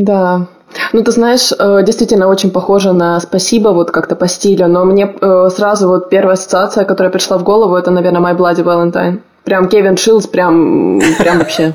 [0.00, 0.46] Да.
[0.92, 5.14] Ну, ты знаешь, э, действительно очень похоже на «Спасибо», вот как-то по стилю, но мне
[5.20, 9.20] э, сразу вот первая ассоциация, которая пришла в голову, это, наверное, «My Bloody Valentine».
[9.44, 11.74] Прям Кевин Шилдс, прям, прям вообще.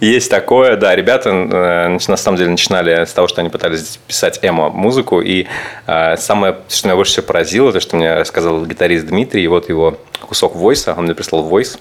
[0.00, 3.98] Есть такое, да, ребята э, нач- на самом деле начинали с того, что они пытались
[4.06, 5.46] писать эмо-музыку, и
[5.86, 9.70] э, самое, что меня больше всего поразило, то, что мне рассказал гитарист Дмитрий, и вот
[9.70, 11.78] его кусок войса, он мне прислал войс,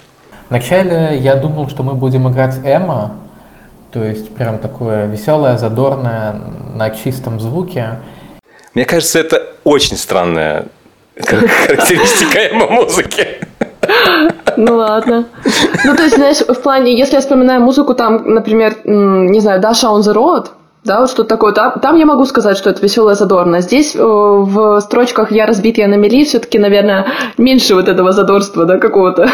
[0.49, 3.15] Вначале я думал, что мы будем играть эмо,
[3.95, 6.35] то есть прям такое веселое, задорное,
[6.75, 7.99] на чистом звуке.
[8.73, 10.65] Мне кажется, это очень странная
[11.15, 13.39] хар- характеристика эмо-музыки.
[14.57, 15.27] Ну ладно.
[15.85, 19.87] Ну, то есть, знаешь, в плане, если я вспоминаю музыку, там, например, не знаю, Даша
[19.87, 20.47] on the road,
[20.83, 23.61] да, вот что-то такое, там, там я могу сказать, что это веселое задорно.
[23.61, 27.05] Здесь э, в строчках «Я разбит, я на мели» все-таки, наверное,
[27.37, 29.29] меньше вот этого задорства, да, какого-то.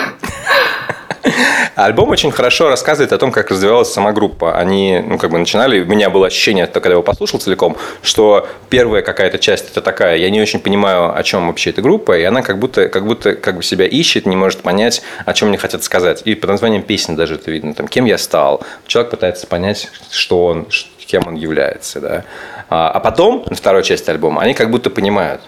[1.75, 4.57] Альбом очень хорошо рассказывает о том, как развивалась сама группа.
[4.57, 8.47] Они, ну, как бы начинали, у меня было ощущение, когда я его послушал целиком, что
[8.69, 12.23] первая какая-то часть это такая, я не очень понимаю, о чем вообще эта группа, и
[12.23, 15.57] она как будто, как будто как бы себя ищет, не может понять, о чем мне
[15.57, 16.21] хотят сказать.
[16.25, 18.61] И по названиям песни даже это видно, там, кем я стал.
[18.87, 20.67] Человек пытается понять, что он,
[21.05, 22.23] кем он является, да.
[22.69, 25.41] А а потом, на второй части альбома, они как будто понимают,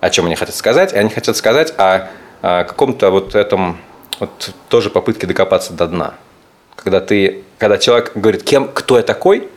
[0.00, 2.08] о чем они хотят сказать, и они хотят сказать о,
[2.42, 3.78] о каком-то вот этом
[4.20, 6.14] вот тоже попытке докопаться до дна.
[6.76, 9.48] Когда ты, когда человек говорит, кем, кто я такой,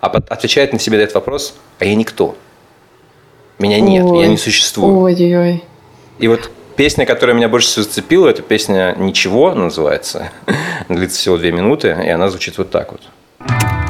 [0.00, 2.36] а отвечает на себе на этот вопрос, а я никто.
[3.58, 4.28] Меня нет, я Ой.
[4.28, 4.98] не существую.
[4.98, 5.62] Ой-ой-ой.
[6.18, 10.32] И вот песня, которая меня больше всего зацепила, это песня «Ничего» называется.
[10.88, 13.81] Длится всего две минуты, и она звучит вот так вот.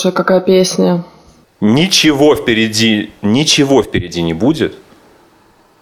[0.00, 1.04] Хорошая какая песня.
[1.60, 4.72] Ничего впереди, ничего впереди не будет.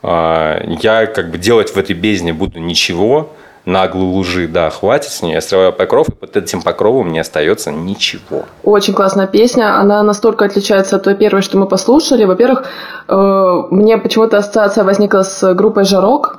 [0.03, 3.31] А, Я как бы делать в этой бездне буду ничего.
[3.64, 5.35] Наглой лжи, да, хватит с нее.
[5.35, 8.47] Я срываю покров, и под этим покровом не остается ничего.
[8.64, 9.79] Очень классная песня.
[9.79, 12.25] Она настолько отличается от той первой, что мы послушали.
[12.25, 12.64] Во-первых,
[13.07, 16.38] э, мне почему-то ассоциация возникла с группой Жарок.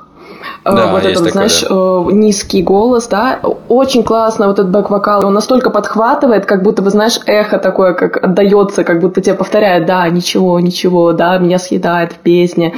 [0.64, 5.24] Э, Да, вот этот, такое, знаешь, э, низкий голос, да, очень классно вот этот бэк-вокал,
[5.26, 9.86] он настолько подхватывает, как будто бы, знаешь, эхо такое, как отдается, как будто тебе повторяет,
[9.86, 12.74] да, ничего, ничего, да, меня съедает в песне.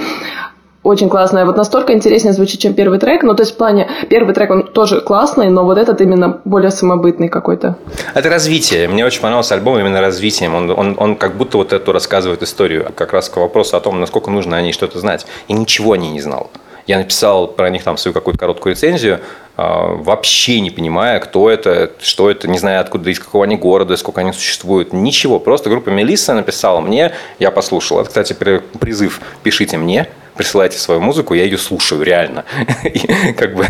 [0.83, 1.47] Очень классно.
[1.47, 3.23] Вот настолько интереснее звучит, чем первый трек.
[3.23, 6.73] Ну, то есть, в плане, первый трек, он тоже классный, но вот этот именно более
[6.73, 7.77] самобытный какой-то.
[8.15, 8.89] Это развитие.
[8.89, 10.57] Мне очень понравился альбом именно развитием.
[10.57, 12.91] Он, он, он как будто вот эту рассказывает историю.
[12.97, 15.25] Как раз к вопросу о том, насколько нужно о ней что-то знать.
[15.47, 16.51] И ничего о ней не знал.
[16.87, 19.20] Я написал про них там свою какую-то короткую рецензию,
[19.57, 23.97] а, вообще не понимая, кто это, что это, не зная откуда, из какого они города,
[23.97, 24.93] сколько они существуют.
[24.93, 25.39] Ничего.
[25.39, 28.01] Просто группа Мелисса написала мне, я послушал.
[28.01, 32.45] Это, кстати, при- призыв «пишите мне», присылайте свою музыку, я ее слушаю, реально.
[32.85, 33.66] И как бы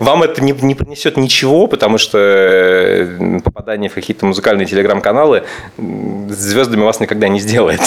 [0.00, 5.44] вам это не, не принесет ничего, потому что э, попадание в какие-то музыкальные телеграм-каналы
[5.76, 7.80] звездами вас никогда не сделает.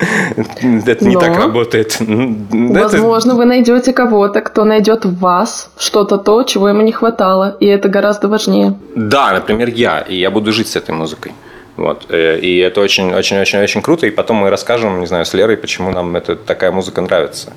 [0.00, 1.98] Это не так работает.
[2.00, 7.66] Возможно, вы найдете кого-то, кто найдет в вас что-то то, чего ему не хватало, и
[7.66, 8.74] это гораздо важнее.
[8.94, 11.32] Да, например, я, и я буду жить с этой музыкой.
[11.76, 12.06] Вот.
[12.08, 14.06] э, И это очень-очень-очень-очень круто.
[14.06, 17.52] И потом мы расскажем, не знаю, с Лерой, почему нам эта такая музыка нравится.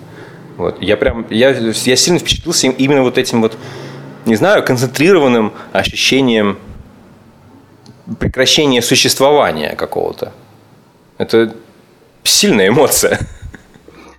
[0.58, 0.82] Вот.
[0.82, 3.58] Я прям, я, я сильно впечатлился им- именно вот этим вот,
[4.26, 6.58] не знаю, концентрированным ощущением
[8.20, 10.32] прекращения существования какого-то.
[11.18, 11.54] Это
[12.24, 13.20] сильная эмоция.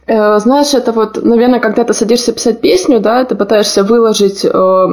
[0.06, 4.86] Э, Знаешь, это вот, наверное, когда ты садишься писать песню, да, ты пытаешься выложить, э,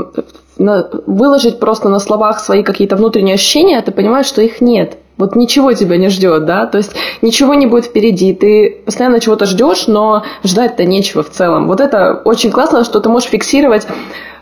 [0.58, 4.98] на- выложить просто на словах свои какие-то внутренние ощущения, а ты понимаешь, что их нет.
[5.18, 9.46] Вот ничего тебя не ждет, да, то есть ничего не будет впереди, ты постоянно чего-то
[9.46, 11.68] ждешь, но ждать-то нечего в целом.
[11.68, 13.86] Вот это очень классно, что ты можешь фиксировать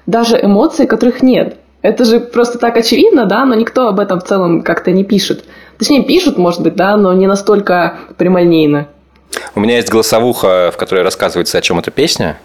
[0.06, 1.58] даже эмоции, которых нет.
[1.82, 5.46] Это же просто так очевидно, да, но никто об этом в целом как-то не пишет.
[5.80, 8.88] Точнее, пишут, может быть, да, но не настолько прямолинейно.
[9.56, 12.38] У меня есть голосовуха, в которой рассказывается, о чем эта песня.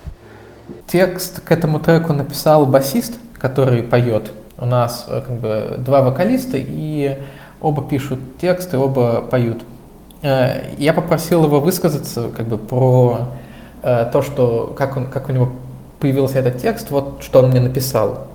[0.87, 4.31] Текст к этому треку написал басист, который поет.
[4.57, 7.19] У нас э, как бы два вокалиста, и
[7.61, 9.63] оба пишут тексты, оба поют.
[10.23, 13.29] Э, Я попросил его высказаться как бы про
[13.83, 15.51] э, то, что как, он, как у него
[15.99, 18.29] появился этот текст, вот что он мне написал.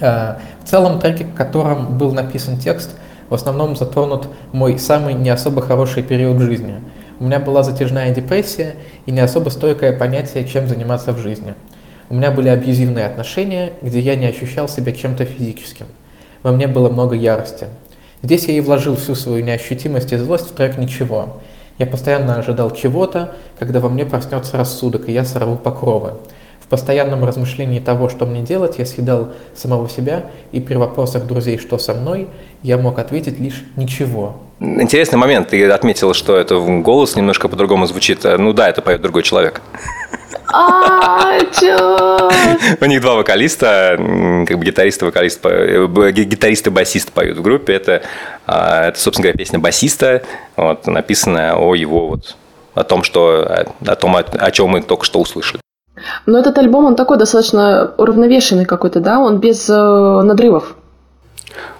[0.00, 2.90] В целом треке, в котором был написан текст,
[3.34, 6.76] в основном затронут мой самый не особо хороший период жизни.
[7.18, 8.76] У меня была затяжная депрессия
[9.06, 11.54] и не особо стойкое понятие, чем заниматься в жизни.
[12.08, 15.86] У меня были абьюзивные отношения, где я не ощущал себя чем-то физическим.
[16.44, 17.66] Во мне было много ярости.
[18.22, 21.40] Здесь я и вложил всю свою неощутимость и злость в трек «Ничего».
[21.78, 26.12] Я постоянно ожидал чего-то, когда во мне проснется рассудок, и я сорву покровы.
[26.64, 31.58] В постоянном размышлении того, что мне делать, я съедал самого себя, и при вопросах друзей
[31.58, 32.28] «что со мной?»
[32.62, 34.36] я мог ответить лишь «ничего».
[34.60, 35.48] Интересный момент.
[35.48, 38.24] Ты отметила, что это голос немножко по-другому звучит.
[38.24, 39.60] Ну да, это поет другой человек.
[40.52, 41.38] А?
[42.80, 43.96] У них два вокалиста,
[44.46, 47.74] как бы гитарист и вокалист, по- э, гитарист и басист поют в группе.
[47.74, 48.02] Это,
[48.46, 50.22] а, это, собственно говоря, песня басиста,
[50.56, 52.36] вот, написанная о его вот
[52.74, 55.60] о том, что о, о том, о, о чем мы только что услышали.
[56.26, 59.18] Но этот альбом, он такой достаточно уравновешенный какой-то, да?
[59.18, 60.76] Он без э, надрывов.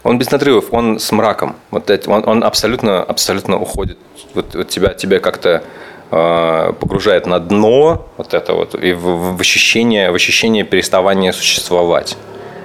[0.03, 1.57] Он без надрывов, он с мраком.
[1.71, 3.99] Вот это, он, он абсолютно, абсолютно уходит.
[4.35, 5.63] Вот, вот тебя, тебя как-то
[6.11, 12.17] э, погружает на дно вот это вот и в, в ощущение, в ощущение переставания существовать.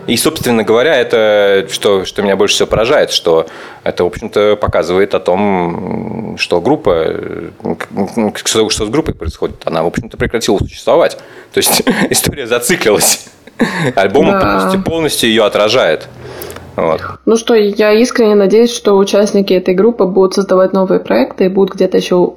[0.10, 3.46] И, собственно говоря, это что, что меня больше всего поражает, что
[3.84, 7.06] это, в общем-то, показывает о том, что группа,
[8.36, 9.58] что, что с группой происходит.
[9.66, 11.18] Она, в общем-то, прекратила существовать.
[11.54, 13.28] То есть история зациклилась.
[13.96, 14.40] Альбом Да.
[14.40, 16.08] полностью, полностью ее отражает.
[16.76, 17.02] Вот.
[17.26, 21.76] Ну что, я искренне надеюсь, что участники этой группы будут создавать новые проекты и будут
[21.76, 22.34] где-то еще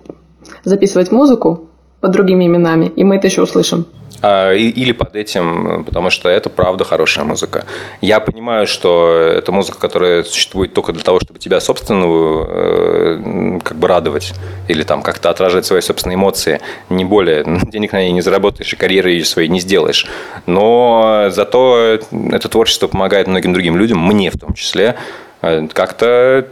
[0.64, 1.68] записывать музыку
[2.02, 3.86] под другими именами, и мы это еще услышим.
[4.22, 7.64] А, Или под этим, потому что это правда хорошая музыка.
[8.00, 13.76] Я понимаю, что это музыка, которая существует только для того, чтобы тебя собственную э, как
[13.78, 14.34] бы радовать
[14.68, 16.60] или там как-то отражать свои собственные эмоции.
[16.88, 17.44] Не более.
[17.72, 20.06] Денег на ней не заработаешь и карьеры ее своей не сделаешь.
[20.46, 21.98] Но зато
[22.30, 24.96] это творчество помогает многим другим людям, мне в том числе,
[25.40, 26.46] э, как-то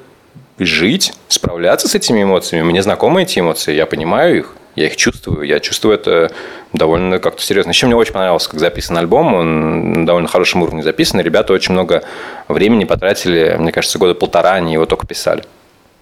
[0.58, 2.64] жить, справляться с этими эмоциями.
[2.64, 5.46] Мне знакомы эти эмоции, я понимаю их, я их чувствую.
[5.46, 6.32] Я чувствую это
[6.72, 7.70] довольно как-то серьезно.
[7.70, 9.34] Еще мне очень понравилось, как записан альбом.
[9.34, 11.20] Он на довольно хорошем уровне записан.
[11.20, 12.02] Ребята очень много
[12.48, 15.42] времени потратили, мне кажется, года полтора они его только писали.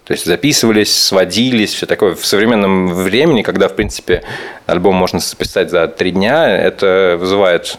[0.04, 2.14] То есть записывались, сводились, все такое.
[2.14, 4.22] В современном времени, когда, в принципе,
[4.64, 7.78] альбом можно записать за три дня, это вызывает...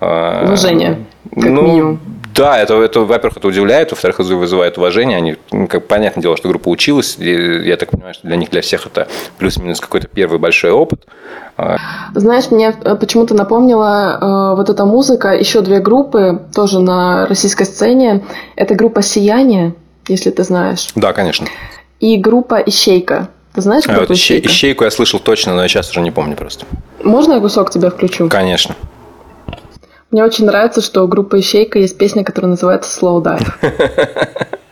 [0.00, 1.04] э, Уважение,
[1.34, 2.00] как ну, минимум.
[2.40, 5.18] Да, это, это, во-первых, это удивляет, во-вторых, это вызывает уважение.
[5.18, 8.48] Они, ну, как понятное дело, что группа училась, и я так понимаю, что для них,
[8.48, 11.02] для всех это плюс-минус какой-то первый большой опыт.
[11.58, 11.76] А,
[12.14, 17.64] Знаешь, мне э, почему-то напомнила э, вот эта музыка, еще две группы, тоже на российской
[17.64, 18.24] сцене.
[18.56, 19.74] Это группа «Сияние»,
[20.08, 21.46] если ты знаешь, Да, конечно.
[21.98, 23.28] и группа «Ищейка».
[23.54, 24.48] Ты знаешь А группу вот ищей- «Ищейка»?
[24.48, 26.64] ищейку я слышал точно, но я сейчас уже не помню просто.
[27.04, 28.30] Можно я кусок тебя включу?
[28.30, 28.76] Конечно.
[30.10, 34.48] Мне очень нравится, что у группы «Ищейка» есть песня, которая называется «Slow Dive».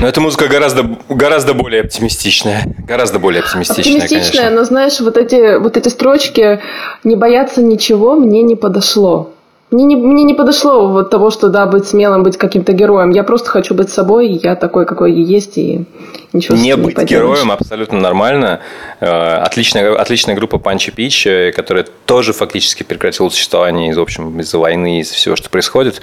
[0.00, 2.62] Но эта музыка гораздо, гораздо более оптимистичная.
[2.86, 4.50] Гораздо более оптимистичная, Оптимистичная, конечно.
[4.50, 6.60] но знаешь, вот эти, вот эти строчки
[7.04, 9.34] «не бояться ничего» мне не подошло.
[9.70, 13.10] Мне не, мне не подошло вот того, что да, быть смелым, быть каким-то героем.
[13.10, 15.84] Я просто хочу быть собой, я такой, какой я есть, и
[16.32, 17.10] ничего с Не этим быть поделаешь.
[17.10, 18.60] героем абсолютно нормально.
[18.98, 24.40] Э, Отличная, отличная группа Панчи Пич, э, которая тоже фактически прекратила существование из, в общем,
[24.40, 26.00] из-за войны, из всего, что происходит.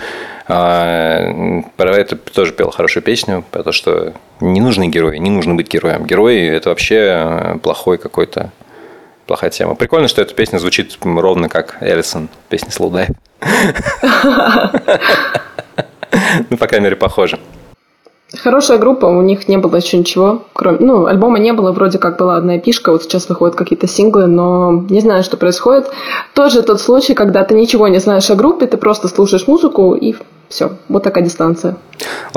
[0.47, 5.55] А, Про это тоже пел хорошую песню, про то, что не нужны герои, не нужно
[5.55, 6.05] быть героем.
[6.05, 8.51] Герои– это вообще э, плохой какой-то
[9.28, 9.75] плохая тема.
[9.75, 13.15] Прикольно, что эта песня звучит ровно как Эллисон, песня Dive.
[16.49, 17.39] Ну, по крайней мере, похоже.
[18.36, 20.80] Хорошая группа, у них не было еще ничего, кроме...
[20.80, 24.86] Ну, альбома не было, вроде как была одна пишка, вот сейчас выходят какие-то синглы, но
[24.89, 25.89] не знаю, что происходит.
[26.34, 30.15] Тоже тот случай, когда ты ничего не знаешь о группе, ты просто слушаешь музыку и
[30.49, 31.78] Все, вот такая дистанция.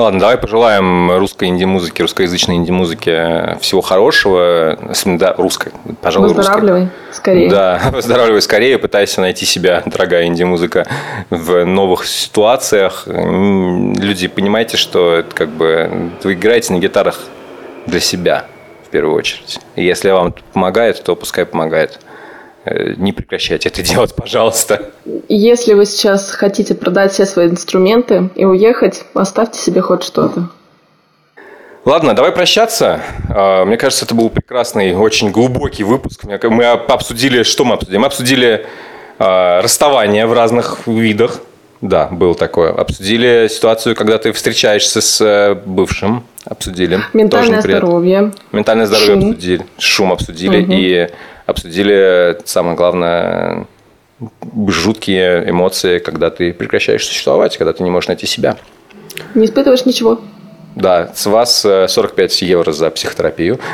[0.01, 4.79] Ладно, давай пожелаем русской инди-музыке, русскоязычной инди-музыке всего хорошего.
[5.05, 6.39] Да, русской, пожалуй, русской.
[6.39, 7.51] Выздоравливай скорее.
[7.51, 10.87] Да, выздоравливай скорее, пытайся найти себя, дорогая инди-музыка,
[11.29, 13.03] в новых ситуациях.
[13.07, 17.21] Люди, понимаете, что это как бы вы играете на гитарах
[17.85, 18.47] для себя
[18.87, 19.61] в первую очередь.
[19.77, 22.01] И если вам помогает, то пускай помогает.
[22.65, 24.91] Э, Не прекращайте это делать, пожалуйста.
[25.29, 30.49] Если вы сейчас хотите продать все свои инструменты и уехать, оставьте себе хоть что-то.
[31.87, 33.01] Ладно, давай прощаться.
[33.31, 36.25] А, Мне кажется, это был прекрасный, очень глубокий выпуск.
[36.25, 37.97] Мы об- обсудили, что мы обсудили?
[37.97, 38.67] Мы обсудили
[39.19, 41.41] а, расставание в разных видах.
[41.81, 42.73] Да, было такое.
[42.75, 46.25] Обсудили ситуацию, когда ты встречаешься с э, бывшим.
[46.45, 46.97] Обсудили.
[46.97, 47.87] Тоже Ментальное неприятно.
[47.87, 48.33] здоровье.
[48.53, 49.31] Ментальное здоровье Шум.
[49.31, 49.67] обсудили.
[49.79, 50.61] Шум обсудили.
[50.61, 50.73] Мгм.
[50.73, 51.09] И
[51.51, 53.67] обсудили, самое главное,
[54.69, 58.57] жуткие эмоции, когда ты прекращаешь существовать, когда ты не можешь найти себя.
[59.35, 60.21] Не испытываешь ничего.
[60.77, 63.59] Да, с вас э, 45 евро за психотерапию.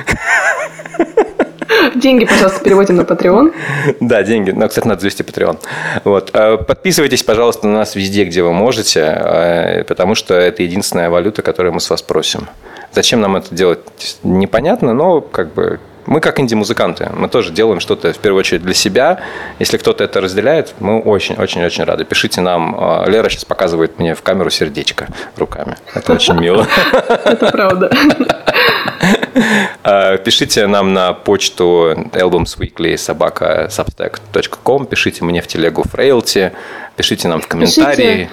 [1.94, 3.54] Деньги, пожалуйста, переводим на Patreon.
[4.00, 4.50] Да, деньги.
[4.50, 5.58] Но, кстати, надо завести Patreon.
[6.04, 6.30] Вот.
[6.32, 11.42] Э, Подписывайтесь, пожалуйста, на нас везде, где вы можете, э, потому что это единственная валюта,
[11.42, 12.48] которую мы с вас просим.
[12.92, 13.80] Зачем нам это делать,
[14.22, 18.74] непонятно, но как бы мы как инди-музыканты, мы тоже делаем что-то в первую очередь для
[18.74, 19.20] себя.
[19.58, 22.04] Если кто-то это разделяет, мы очень-очень-очень рады.
[22.04, 22.76] Пишите нам.
[22.78, 25.76] Э, Лера сейчас показывает мне в камеру сердечко руками.
[25.94, 26.66] Это очень мило.
[27.24, 27.90] Это правда.
[29.84, 36.52] Э, Пишите нам на почту albumsweekly собака substack.com, пишите мне в телегу Фрейлти,
[36.96, 37.94] пишите нам в комментарии.
[37.96, 38.30] Пишите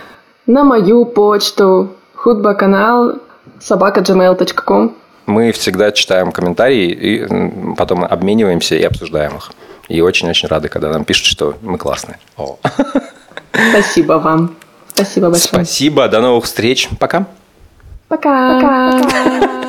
[0.47, 3.19] на мою почту худбаканал
[3.59, 4.95] собака.gmail.com
[5.25, 9.51] Мы всегда читаем комментарии и потом обмениваемся и обсуждаем их.
[9.87, 12.19] И очень-очень рады, когда нам пишут, что мы классные.
[12.37, 12.57] О.
[13.71, 14.55] Спасибо вам.
[14.93, 15.65] Спасибо большое.
[15.65, 16.89] Спасибо, до новых встреч.
[16.99, 17.25] Пока.
[18.07, 19.01] Пока.
[19.01, 19.59] Пока.